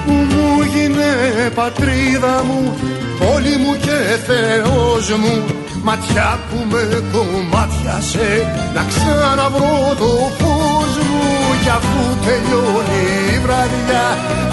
που 0.05 0.11
μου 0.11 0.61
γίνε 0.73 1.49
πατρίδα 1.55 2.43
μου 2.43 2.73
πόλη 3.19 3.55
μου 3.63 3.73
και 3.85 3.97
Θεός 4.27 5.09
μου. 5.09 5.43
Ματιά 5.83 6.39
που 6.49 6.57
με 6.71 7.03
κομμάτιασε 7.13 8.29
να 8.73 8.83
ξαναβρω 8.89 9.95
το 9.99 10.11
φως 10.39 10.93
μου. 11.09 11.23
Κι 11.63 11.69
αφού 11.69 12.03
τελειώνει 12.25 13.03
η 13.35 13.39
βραδιά 13.43 14.07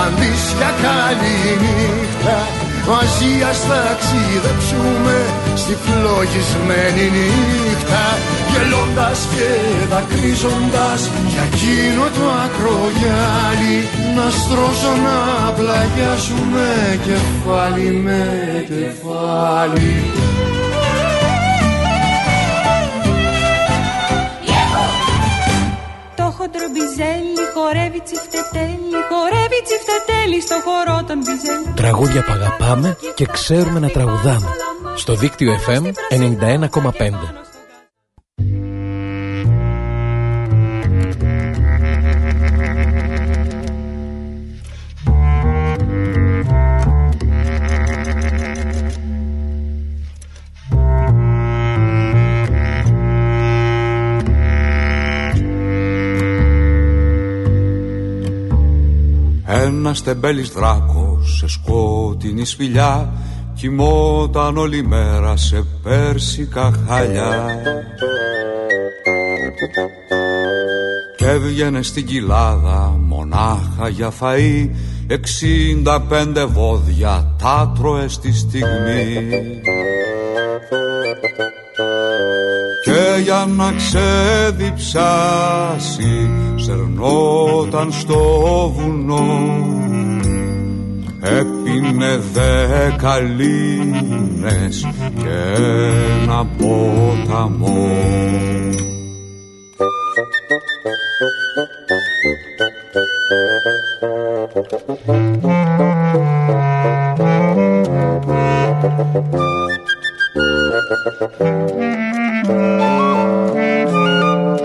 αντί 0.05 0.31
για 0.59 0.71
καλή 0.83 1.39
νύχτα 1.61 2.58
μαζί 2.91 3.33
ας 3.51 3.61
ταξιδέψουμε 3.69 5.17
στη 5.63 5.75
φλογισμένη 5.85 7.05
νύχτα 7.15 8.05
γελώντας 8.51 9.19
και 9.35 9.51
δακρύζοντας 9.91 11.01
για 11.33 11.43
εκείνο 11.51 12.03
το 12.17 12.25
ακρογιάλι. 12.45 13.79
Να 14.17 14.27
στρώσω 14.31 14.93
να 15.07 15.19
πλαγιάσουμε 15.53 16.67
κεφάλι 17.07 17.91
με 18.05 18.23
κεφάλι. 18.69 19.95
Χοντρομπιζέλι 26.41 27.45
χορεύει 27.55 28.01
τσιφτετέλι, 28.07 28.28
χορεύει 29.69 29.85
τσιφτετέλι 29.85 30.41
στο 30.41 30.57
χορό 30.65 31.05
των 31.07 31.19
μπιζέλι. 31.19 31.75
Τραγούδια 31.75 32.25
που 32.25 32.33
αγαπάμε 32.33 32.97
και 33.15 33.27
ξέρουμε 33.27 33.79
να 33.79 33.89
τραγουδάμε. 33.89 34.49
Στο 34.97 35.15
δίκτυο 35.15 35.53
FM 35.67 35.85
91,5. 36.11 37.48
Ένας 59.99 60.11
τεμπέλης 60.21 60.49
δράκος 60.49 61.37
σε 61.39 61.49
σκότεινη 61.49 62.45
σπηλιά 62.45 63.13
κοιμόταν 63.55 64.57
όλη 64.57 64.83
μέρα 64.83 65.37
σε 65.37 65.65
πέρσικα 65.83 66.73
χαλιά. 66.89 67.47
Και 71.17 71.27
έβγαινε 71.27 71.83
στην 71.83 72.07
κοιλάδα 72.07 72.97
μονάχα 73.01 73.89
για 73.89 74.13
φαΐ 74.21 74.71
εξήντα 75.07 76.01
πέντε 76.01 76.45
βόδια 76.45 77.35
τα 77.43 77.73
τρώε 77.79 78.09
στη 78.09 78.33
στιγμή. 78.33 79.29
Και 82.85 83.23
για 83.23 83.49
να 83.57 83.73
ξεδιψάσει 83.73 84.79
σερνόταν 86.57 87.93
στο 87.93 88.19
βουνό 88.77 89.87
Έπινε 91.21 92.21
δέκα 92.33 93.19
λίνες 93.21 94.87
και 95.17 95.63
ένα 96.23 96.47
ποταμό 96.59 97.87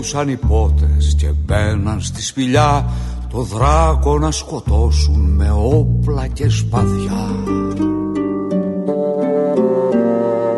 Ερχόντουσαν 0.00 0.28
οι 0.28 0.38
πότες 0.48 1.14
και 1.18 1.32
μπαίναν 1.44 2.00
στη 2.00 2.22
σπηλιά 2.22 2.86
το 3.32 3.42
δράκο 3.42 4.18
να 4.18 4.30
σκοτώσουν 4.30 5.20
με 5.20 5.50
όπλα 5.50 6.26
και 6.26 6.48
σπαδιά. 6.48 7.34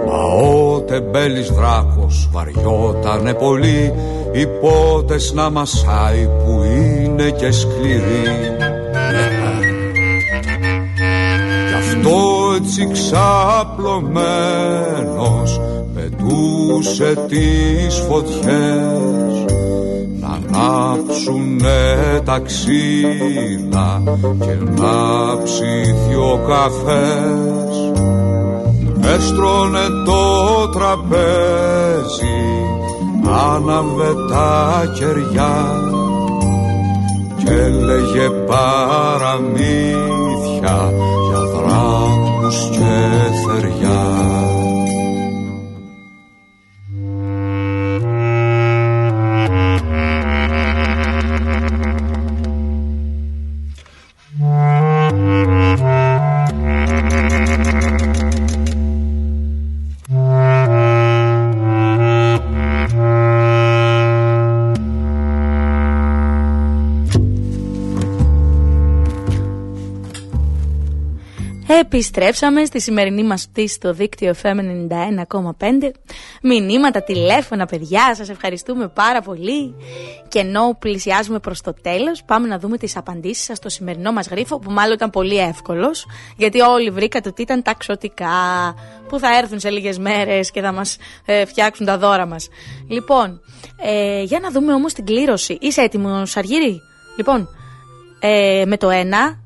Μα 0.06 0.14
ο 0.14 0.80
τεμπέλης 0.80 1.50
δράκος 1.50 2.28
βαριότανε 2.32 3.34
πολύ 3.34 3.92
οι 4.32 4.46
πότες 4.46 5.32
να 5.32 5.50
μασάει 5.50 6.26
που 6.26 6.62
είναι 6.62 7.30
και 7.30 7.50
σκληροί. 7.50 8.22
Γι' 11.68 11.74
αυτό 11.74 12.52
έτσι 12.56 12.88
ξαπλωμένος 12.92 15.60
πετούσε 15.94 17.14
τις 17.28 18.02
φωτιές 18.08 19.21
να 20.52 20.58
ανάψουνε 20.58 22.20
τα 22.24 22.38
ξύλα 22.38 24.02
και 24.38 24.54
να 24.80 25.42
ψήθει 25.42 26.14
ο 26.14 26.40
καφές. 26.48 27.76
Έστρωνε 29.14 29.86
το 30.04 30.68
τραπέζι 30.68 32.42
άναβε 33.32 34.14
τα 34.30 34.92
κεριά 34.98 35.80
και 37.44 37.50
έλεγε 37.52 38.28
παραμύθια 38.46 39.60
για 41.28 41.40
δράκους 41.54 42.68
και 42.70 42.94
θεριά 43.44 44.51
Επιστρέψαμε 72.02 72.64
στη 72.64 72.80
σημερινή 72.80 73.22
μας 73.22 73.48
πτήση 73.48 73.74
στο 73.74 73.92
δίκτυο 73.92 74.34
FM 74.42 74.58
91,5. 75.58 75.90
Μηνύματα, 76.42 77.02
τηλέφωνα, 77.02 77.66
παιδιά, 77.66 78.14
σας 78.14 78.28
ευχαριστούμε 78.28 78.88
πάρα 78.88 79.20
πολύ. 79.20 79.74
Και 80.28 80.38
ενώ 80.38 80.76
πλησιάζουμε 80.78 81.38
προς 81.38 81.60
το 81.60 81.74
τέλος, 81.82 82.24
πάμε 82.24 82.48
να 82.48 82.58
δούμε 82.58 82.78
τις 82.78 82.96
απαντήσεις 82.96 83.44
σας 83.44 83.56
στο 83.56 83.68
σημερινό 83.68 84.12
μας 84.12 84.28
γρίφο, 84.28 84.58
που 84.58 84.70
μάλλον 84.70 84.94
ήταν 84.94 85.10
πολύ 85.10 85.38
εύκολος, 85.38 86.06
γιατί 86.36 86.60
όλοι 86.60 86.90
βρήκατε 86.90 87.28
ότι 87.28 87.42
ήταν 87.42 87.62
ταξωτικά, 87.62 88.28
που 89.08 89.18
θα 89.18 89.36
έρθουν 89.36 89.60
σε 89.60 89.70
λίγες 89.70 89.98
μέρες 89.98 90.50
και 90.50 90.60
θα 90.60 90.72
μας 90.72 90.96
ε, 91.24 91.44
φτιάξουν 91.44 91.86
τα 91.86 91.98
δώρα 91.98 92.26
μας. 92.26 92.48
Λοιπόν, 92.88 93.40
ε, 93.82 94.22
για 94.22 94.40
να 94.40 94.50
δούμε 94.50 94.74
όμως 94.74 94.92
την 94.92 95.04
κλήρωση. 95.04 95.58
Είσαι 95.60 95.80
έτοιμος, 95.80 96.36
Αργύρι; 96.36 96.80
Λοιπόν, 97.16 97.48
ε, 98.20 98.64
με 98.66 98.76
το 98.76 98.90
ένα 98.90 99.41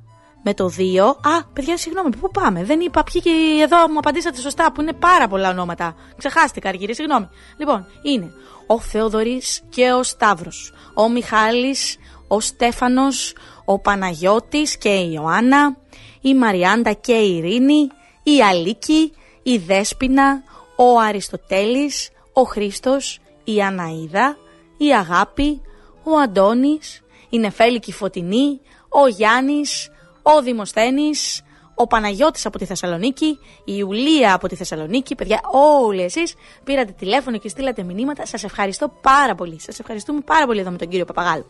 με 0.49 0.55
το 0.55 0.73
2. 0.79 1.17
Α, 1.23 1.45
παιδιά, 1.53 1.77
συγγνώμη, 1.77 2.17
πού 2.17 2.31
πάμε; 2.31 2.65
Δεν 2.65 2.81
είπα 2.81 3.03
ποιοι 3.03 3.23
και 3.23 3.31
εδώ 3.63 3.89
μου 3.89 3.99
απαντήσατε 3.99 4.41
σωστά, 4.41 4.73
που 4.73 4.81
είναι 4.81 4.93
πάρα 4.93 5.29
πολλά 5.29 5.51
ονόματα. 5.51 5.95
Ξεχάστηκα, 6.17 6.69
Αργύρι, 6.69 6.95
συγγνώμη. 6.95 7.29
Λοιπόν, 7.57 7.87
είναι 8.03 8.33
ο 8.67 8.81
Θεοδωρής 8.81 9.63
και 9.69 9.93
ο 9.93 10.03
Σταύρος. 10.03 10.73
Ο 10.95 11.09
Μιχάλης, 11.09 11.97
ο 12.29 12.41
Στέφανος, 12.41 13.35
ο 13.65 13.79
Παναγιώτης 13.79 14.79
και 14.79 14.89
η 14.89 15.11
Ιωάννα. 15.15 15.77
Η 16.21 16.35
Μαριάντα 16.35 16.93
και 16.93 17.13
η 17.13 17.37
Ειρήνη. 17.37 17.89
Η 18.23 18.43
Αλίκη, 18.43 19.13
η 19.43 19.57
Δέσποινα, 19.57 20.43
ο 20.77 20.99
Αριστοτέλης, 20.99 22.11
ο 22.33 22.43
Χρήστος, 22.43 23.21
η 23.45 23.63
Αναίδα, 23.63 24.37
η 24.77 24.95
Αγάπη, 24.95 25.61
ο 26.03 26.19
Αντώνης, 26.19 27.03
η 27.29 27.39
Νεφέλη 27.39 27.79
και 27.79 27.91
η 27.91 27.95
Φωτεινή, 27.95 28.61
ο 28.89 29.07
Γιάννης, 29.07 29.91
ο 30.35 30.43
Δημοσθένης, 30.43 31.43
ο 31.75 31.87
Παναγιώτης 31.87 32.47
από 32.47 32.59
τη 32.59 32.65
Θεσσαλονίκη, 32.65 33.27
η 33.65 33.73
Ιουλία 33.77 34.35
από 34.35 34.49
τη 34.49 34.57
Θεσσαλονίκη. 34.57 35.15
Παιδιά, 35.15 35.41
όλοι 35.85 36.03
εσείς 36.03 36.35
πήρατε 36.65 36.93
τηλέφωνο 36.93 37.39
και 37.39 37.49
στείλατε 37.49 37.83
μηνύματα. 37.83 38.27
Σας 38.27 38.45
ευχαριστώ 38.45 38.93
πάρα 39.01 39.35
πολύ. 39.35 39.61
Σας 39.61 39.79
ευχαριστούμε 39.79 40.21
πάρα 40.21 40.47
πολύ 40.47 40.61
εδώ 40.61 40.71
με 40.71 40.77
τον 40.77 40.89
κύριο 40.89 41.05
Παπαγάλου. 41.05 41.47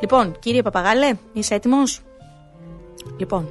Λοιπόν, 0.00 0.38
κύριε 0.38 0.62
Παπαγάλε, 0.62 1.12
είσαι 1.32 1.54
έτοιμος; 1.54 2.00
Λοιπόν, 3.18 3.48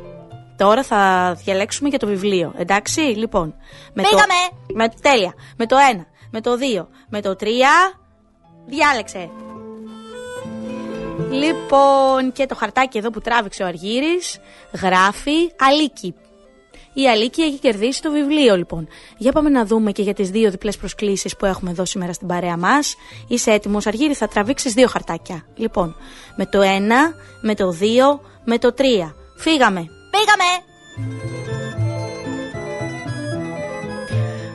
τώρα 0.58 0.84
θα 0.84 1.34
διαλέξουμε 1.44 1.90
για 1.90 2.00
το 2.00 2.08
βιβλίο. 2.08 2.54
Εντάξει, 2.58 3.00
λοιπόν. 3.00 3.56
Με 3.94 4.04
Πήγαμε! 4.04 4.34
Το, 4.68 4.74
με, 4.74 4.90
τέλεια. 5.02 5.34
Με 5.58 5.66
το 5.66 5.76
1, 5.96 6.06
με 6.32 6.42
το 6.42 6.58
2, 6.82 6.86
με 7.10 7.22
το 7.22 7.36
3. 7.40 7.46
Διάλεξε. 8.66 9.30
Λοιπόν, 11.32 12.32
και 12.32 12.46
το 12.46 12.56
χαρτάκι 12.56 12.98
εδώ 12.98 13.10
που 13.10 13.22
τράβηξε 13.22 13.64
ο 13.64 13.66
Αργύρης 13.66 14.40
γράφει 14.82 15.52
Αλίκη. 15.60 16.16
Η 16.94 17.10
Αλίκη 17.10 17.42
έχει 17.42 17.58
κερδίσει 17.58 18.02
το 18.02 18.12
βιβλίο 18.12 18.56
λοιπόν. 18.56 18.88
Για 19.18 19.32
πάμε 19.32 19.50
να 19.50 19.66
δούμε 19.66 19.92
και 19.92 20.02
για 20.02 20.14
τις 20.14 20.30
δύο 20.30 20.52
διπλές 20.52 20.78
προσκλήσεις 20.78 21.36
που 21.36 21.46
έχουμε 21.46 21.72
εδώ 21.72 21.86
σήμερα 21.86 22.14
στην 22.14 22.28
παρέα 22.28 22.58
μας. 22.58 22.96
Είσαι 23.28 23.52
έτοιμος 23.52 23.88
Αργύρη, 23.88 24.14
θα 24.14 24.28
τραβήξεις 24.28 24.74
δύο 24.74 24.88
χαρτάκια. 24.88 25.46
Λοιπόν, 25.56 25.96
με 26.36 26.46
το 26.46 26.60
1, 26.62 26.66
με 27.42 27.56
το 27.56 27.72
2, 27.80 28.20
με 28.44 28.58
το 28.58 28.74
3. 28.74 29.14
Φύγαμε. 29.38 29.88
Πήγαμε. 30.12 30.68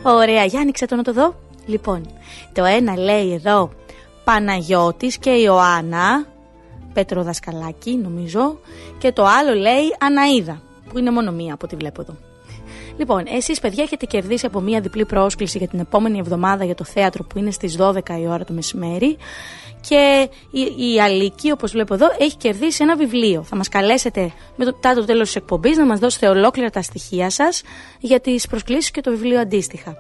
Ωραία, 0.02 0.44
για 0.44 0.60
άνοιξε 0.60 0.86
το 0.86 0.96
να 0.96 1.02
το 1.02 1.12
δω. 1.12 1.34
Λοιπόν, 1.66 2.06
το 2.52 2.64
ένα 2.64 2.96
λέει 2.96 3.32
εδώ 3.32 3.70
Παναγιώτης 4.24 5.18
και 5.18 5.30
Ιωάννα 5.30 6.26
Πέτρο 6.95 7.22
Δασκαλάκη, 7.22 7.97
νομίζω, 7.97 8.59
και 8.99 9.12
το 9.12 9.24
άλλο 9.24 9.55
λέει 9.55 9.97
Αναίδα, 10.01 10.62
που 10.88 10.99
είναι 10.99 11.11
μόνο 11.11 11.32
μία 11.32 11.55
από 11.55 11.64
ό,τι 11.64 11.76
βλέπω 11.76 12.01
εδώ. 12.01 12.16
Λοιπόν, 12.97 13.24
εσείς 13.26 13.61
παιδιά 13.61 13.82
έχετε 13.82 14.07
κερδίσει 14.07 14.47
από 14.47 14.61
μία 14.61 14.80
διπλή 14.80 15.07
πρόσκληση 15.07 15.59
για 15.59 15.68
την 15.68 15.78
επόμενη 15.78 16.18
εβδομάδα 16.18 16.64
για 16.64 16.74
το 16.74 16.84
θέατρο 16.84 17.24
που 17.24 17.38
είναι 17.38 17.51
στις 17.51 17.76
12 17.80 17.99
η 18.20 18.26
ώρα 18.26 18.45
το 18.45 18.53
μεσημέρι 18.53 19.16
και 19.88 20.28
η, 20.51 20.92
η 20.92 21.01
Αλίκη, 21.01 21.51
όπως 21.51 21.72
βλέπω 21.72 21.95
εδώ, 21.95 22.07
έχει 22.18 22.36
κερδίσει 22.36 22.82
ένα 22.82 22.97
βιβλίο. 22.97 23.42
Θα 23.42 23.57
μας 23.57 23.68
καλέσετε 23.68 24.32
μετά 24.57 24.95
το 24.95 25.05
τέλος 25.05 25.26
της 25.26 25.36
εκπομπής 25.36 25.76
να 25.76 25.86
μας 25.86 25.99
δώσετε 25.99 26.28
ολόκληρα 26.28 26.70
τα 26.70 26.82
στοιχεία 26.82 27.30
σας 27.30 27.62
για 28.01 28.20
τις 28.20 28.47
προσκλήσεις 28.47 28.90
και 28.90 29.01
το 29.01 29.11
βιβλίο 29.11 29.40
αντίστοιχα. 29.40 29.97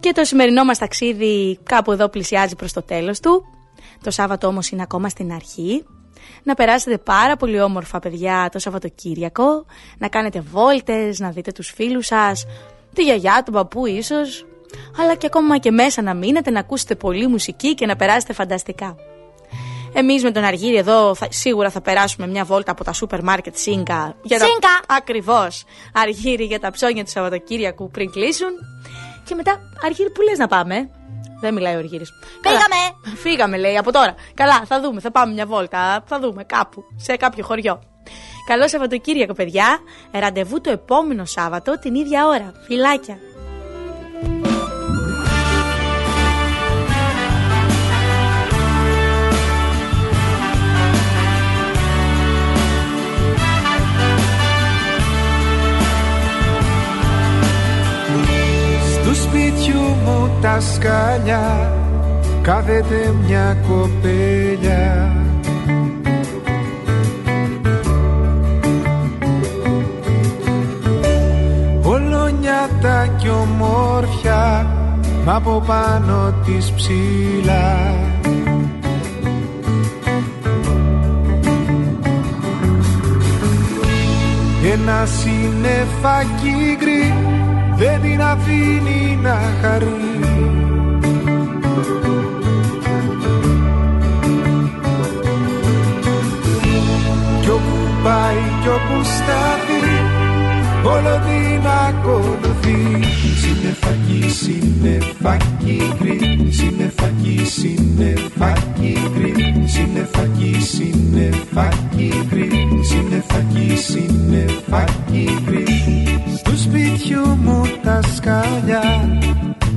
Και 0.00 0.12
το 0.12 0.24
σημερινό 0.24 0.64
μας 0.64 0.78
ταξίδι 0.78 1.58
κάπου 1.62 1.92
εδώ 1.92 2.08
πλησιάζει 2.08 2.56
προς 2.56 2.72
το 2.72 2.82
τέλος 2.82 3.20
του. 3.20 3.55
Το 4.02 4.10
Σάββατο 4.10 4.46
όμως 4.46 4.68
είναι 4.68 4.82
ακόμα 4.82 5.08
στην 5.08 5.32
αρχή. 5.32 5.84
Να 6.42 6.54
περάσετε 6.54 6.98
πάρα 6.98 7.36
πολύ 7.36 7.60
όμορφα 7.60 7.98
παιδιά 7.98 8.48
το 8.52 8.58
Σαββατοκύριακο, 8.58 9.64
να 9.98 10.08
κάνετε 10.08 10.40
βόλτες, 10.40 11.18
να 11.18 11.30
δείτε 11.30 11.52
τους 11.52 11.70
φίλους 11.70 12.06
σας, 12.06 12.46
τη 12.92 13.02
γιαγιά, 13.02 13.42
τον 13.44 13.54
παππού 13.54 13.86
ίσως, 13.86 14.46
αλλά 15.00 15.14
και 15.14 15.26
ακόμα 15.26 15.58
και 15.58 15.70
μέσα 15.70 16.02
να 16.02 16.14
μείνετε, 16.14 16.50
να 16.50 16.60
ακούσετε 16.60 16.94
πολύ 16.94 17.26
μουσική 17.26 17.74
και 17.74 17.86
να 17.86 17.96
περάσετε 17.96 18.32
φανταστικά. 18.32 18.96
Εμείς 19.92 20.22
με 20.22 20.30
τον 20.30 20.44
Αργύρι 20.44 20.76
εδώ 20.76 21.14
θα, 21.14 21.26
σίγουρα 21.30 21.70
θα 21.70 21.80
περάσουμε 21.80 22.26
μια 22.26 22.44
βόλτα 22.44 22.72
από 22.72 22.84
τα 22.84 22.92
σούπερ 22.92 23.22
μάρκετ 23.22 23.56
Σίνκα. 23.56 24.16
Για 24.22 24.38
Σίνκα! 24.38 24.58
Τα, 24.60 24.94
ακριβώς. 24.94 25.64
Αργύρι 25.92 26.44
για 26.44 26.60
τα 26.60 26.70
ψώνια 26.70 27.04
του 27.04 27.10
Σαββατοκύριακου 27.10 27.90
πριν 27.90 28.10
κλείσουν. 28.10 28.50
Και 29.24 29.34
μετά, 29.34 29.60
Αργύρι, 29.84 30.10
πού 30.10 30.22
λες 30.22 30.38
να 30.38 30.46
πάμε; 30.46 30.90
Δεν 31.40 31.54
μιλάει 31.54 31.74
ο 31.74 31.78
Αργύρης. 31.78 32.12
Φύγαμε! 32.42 33.16
Φύγαμε, 33.16 33.56
λέει 33.56 33.78
από 33.78 33.92
τώρα. 33.92 34.14
Καλά, 34.34 34.62
θα 34.66 34.80
δούμε, 34.80 35.00
θα 35.00 35.10
πάμε 35.10 35.32
μια 35.32 35.46
βόλτα. 35.46 36.04
Θα 36.06 36.20
δούμε 36.20 36.44
κάπου, 36.44 36.84
σε 36.96 37.16
κάποιο 37.16 37.44
χωριό. 37.44 37.80
Καλό 38.46 38.68
Σαββατοκύριακο, 38.68 39.32
παιδιά. 39.32 39.78
Ραντεβού 40.10 40.60
το 40.60 40.70
επόμενο 40.70 41.24
Σάββατο 41.24 41.78
την 41.78 41.94
ίδια 41.94 42.26
ώρα. 42.26 42.52
Φιλάκια. 42.66 43.18
Τα 60.40 60.60
σκαλιά 60.60 61.72
κάθεται 62.42 63.14
μια 63.26 63.56
κοπέλια. 63.68 65.12
Ολονιάτα 71.82 73.06
κι 73.18 73.28
ομόρφια 73.28 74.66
Μ' 75.24 75.30
από 75.30 75.62
πάνω 75.66 76.34
της 76.44 76.72
ψηλά. 76.72 77.94
Ένα 84.72 85.06
συννεφάκι 85.06 86.76
γκρι 86.78 87.35
δεν 87.76 88.00
την 88.00 88.22
αφήνει 88.22 89.18
να 89.22 89.38
χαρεί. 89.60 90.20
Κι 97.40 97.50
όπου 97.50 97.76
πάει 98.04 98.42
κι 98.62 98.68
όπου 98.68 99.04
σταθεί 99.04 99.86
όλο 100.84 101.20
την 101.26 101.66
ακολουθεί 101.66 103.25
Συννεφάκι, 103.46 104.30
συννεφάκι 104.30 105.80
γκρι, 105.98 106.48
συννεφάκι, 106.50 107.44
συννεφάκι 107.44 108.96
γκρι, 109.14 109.64
συννεφάκι, 109.66 110.56
συννεφάκι 110.60 112.12
γκρι, 112.28 112.50
συννεφάκι, 112.82 113.76
συννεφάκι 113.76 115.28
γκρι. 115.44 115.64
Στου 116.36 116.58
σπιτιού 116.58 117.26
μου 117.26 117.62
τα 117.82 118.00
σκαλιά 118.02 119.18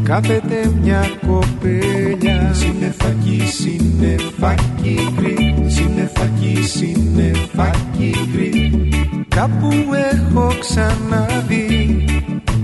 κάθεται 0.03 0.71
μια 0.81 1.03
κοπελιά. 1.27 2.53
Συννεφάκι, 2.53 3.41
συννεφάκι 3.45 4.97
γκρι, 5.15 5.63
συννεφάκι, 5.67 6.63
συννεφάκι 6.63 8.13
γκρι. 8.33 8.89
Κάπου 9.27 9.69
έχω 10.11 10.53
ξαναδεί 10.59 12.03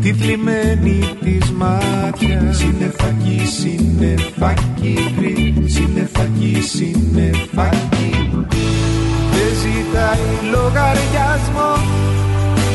τη 0.06 0.14
θλιμμένη 0.14 1.00
της 1.24 1.52
ματιά. 1.52 2.58
Συννεφάκι, 2.58 3.42
συννεφάκι 3.60 4.98
γκρι 5.18 5.64
Συννεφάκι, 5.66 6.62
συννεφάκι 6.62 8.30
Δεν 9.32 9.52
ζητάει 9.62 10.50
λογαριασμό 10.52 11.72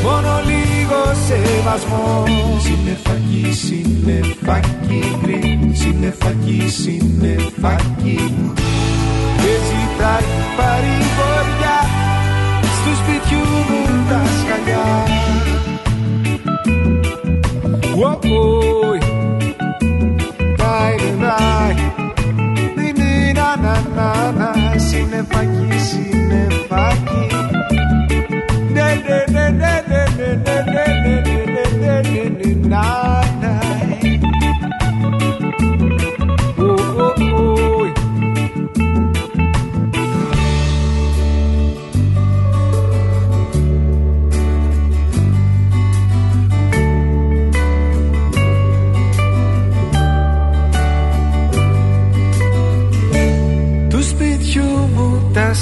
Μόνο 0.03 0.41
λίγο 0.45 1.01
σεβασμό. 1.27 2.25
Συννεφάκι, 2.59 3.53
συννεφάκι 3.53 5.03
γκρι 5.21 5.71
Συννεφάκι, 5.73 6.69
συννεφάκι 6.69 8.33
Δεν 9.41 9.59
ζητάει 9.69 10.29
παρηγοριά 10.57 11.30
συννεφάκι, 25.11 25.79
συννεφάκι. 25.79 27.30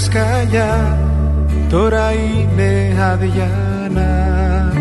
Σκαλιά 0.10 1.00
τώρα 1.70 2.12
είναι 2.12 2.96
αδιάνα 3.02 4.74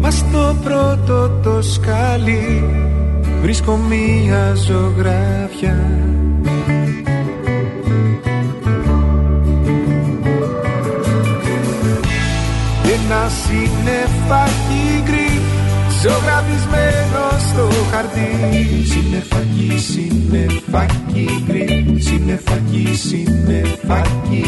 Μα 0.00 0.10
στο 0.10 0.56
πρώτο 0.64 1.30
το 1.42 1.62
σκάλι 1.62 2.64
βρίσκω 3.42 3.76
μία 3.76 4.54
ζωγράφια 4.54 5.76
Ένα 12.84 13.28
συννεφάκι 13.28 15.02
γκρι 15.04 15.21
ζωγραφισμένος 16.02 17.42
στο 17.50 17.68
χαρτί. 17.90 18.30
Συνεφάκι, 18.92 19.78
συνεφάκι, 19.78 21.44
γκρι, 21.46 21.96
συνεφάκι, 21.98 22.94
συνεφάκι. 22.94 24.44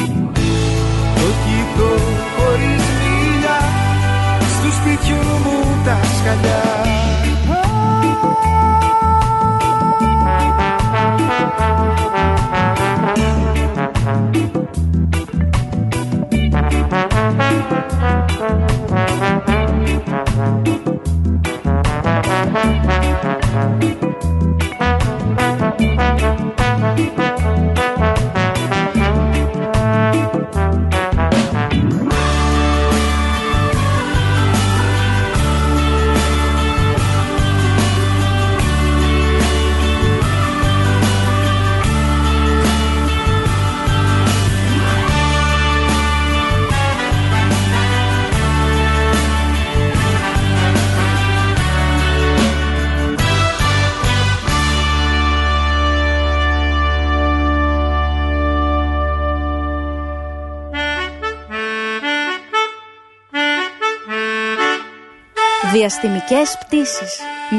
Διαστημικές 65.84 66.58
πτήσεις. 66.60 67.12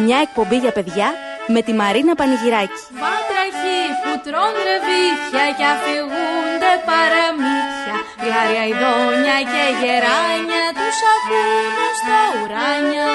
Μια 0.03 0.17
εκπομπή 0.25 0.57
για 0.57 0.71
παιδιά 0.71 1.09
με 1.53 1.61
τη 1.61 1.73
Μαρίνα 1.73 2.13
Πανηγυράκη. 2.15 2.81
Βάτραχοι 3.03 3.81
που 4.01 4.11
τρώνε 4.25 4.61
ρεβίθια 4.69 5.45
και 5.57 5.65
αφηγούνται 5.75 6.73
παραμύθια 6.89 7.95
Γλάρια 8.23 8.63
ειδόνια 8.69 9.37
και 9.51 9.63
γεράνια 9.79 10.65
τους 10.77 10.97
ακούνε 11.13 11.87
στα 11.99 12.19
ουράνια 12.37 13.09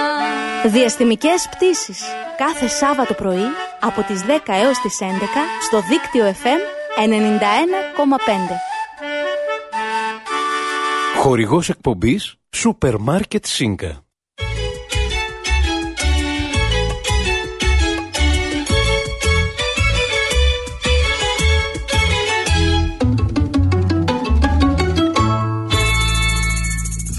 Διαστημικές 0.77 1.49
πτήσεις. 1.51 2.01
Κάθε 2.43 2.69
Σάββατο 2.69 3.15
πρωί 3.15 3.49
από 3.81 4.03
τις 4.03 4.21
10 4.25 4.55
έως 4.65 4.79
τις 4.79 4.99
11 5.01 5.05
στο 5.67 5.79
δίκτυο 5.91 6.25
FM 6.43 6.63
91,5. 6.97 8.57
Χορηγός 11.17 11.69
εκπομπής 11.69 12.35
Σούπερ 12.51 12.99
Μάρκετ 12.99 13.47
Σίνκα. 13.47 14.05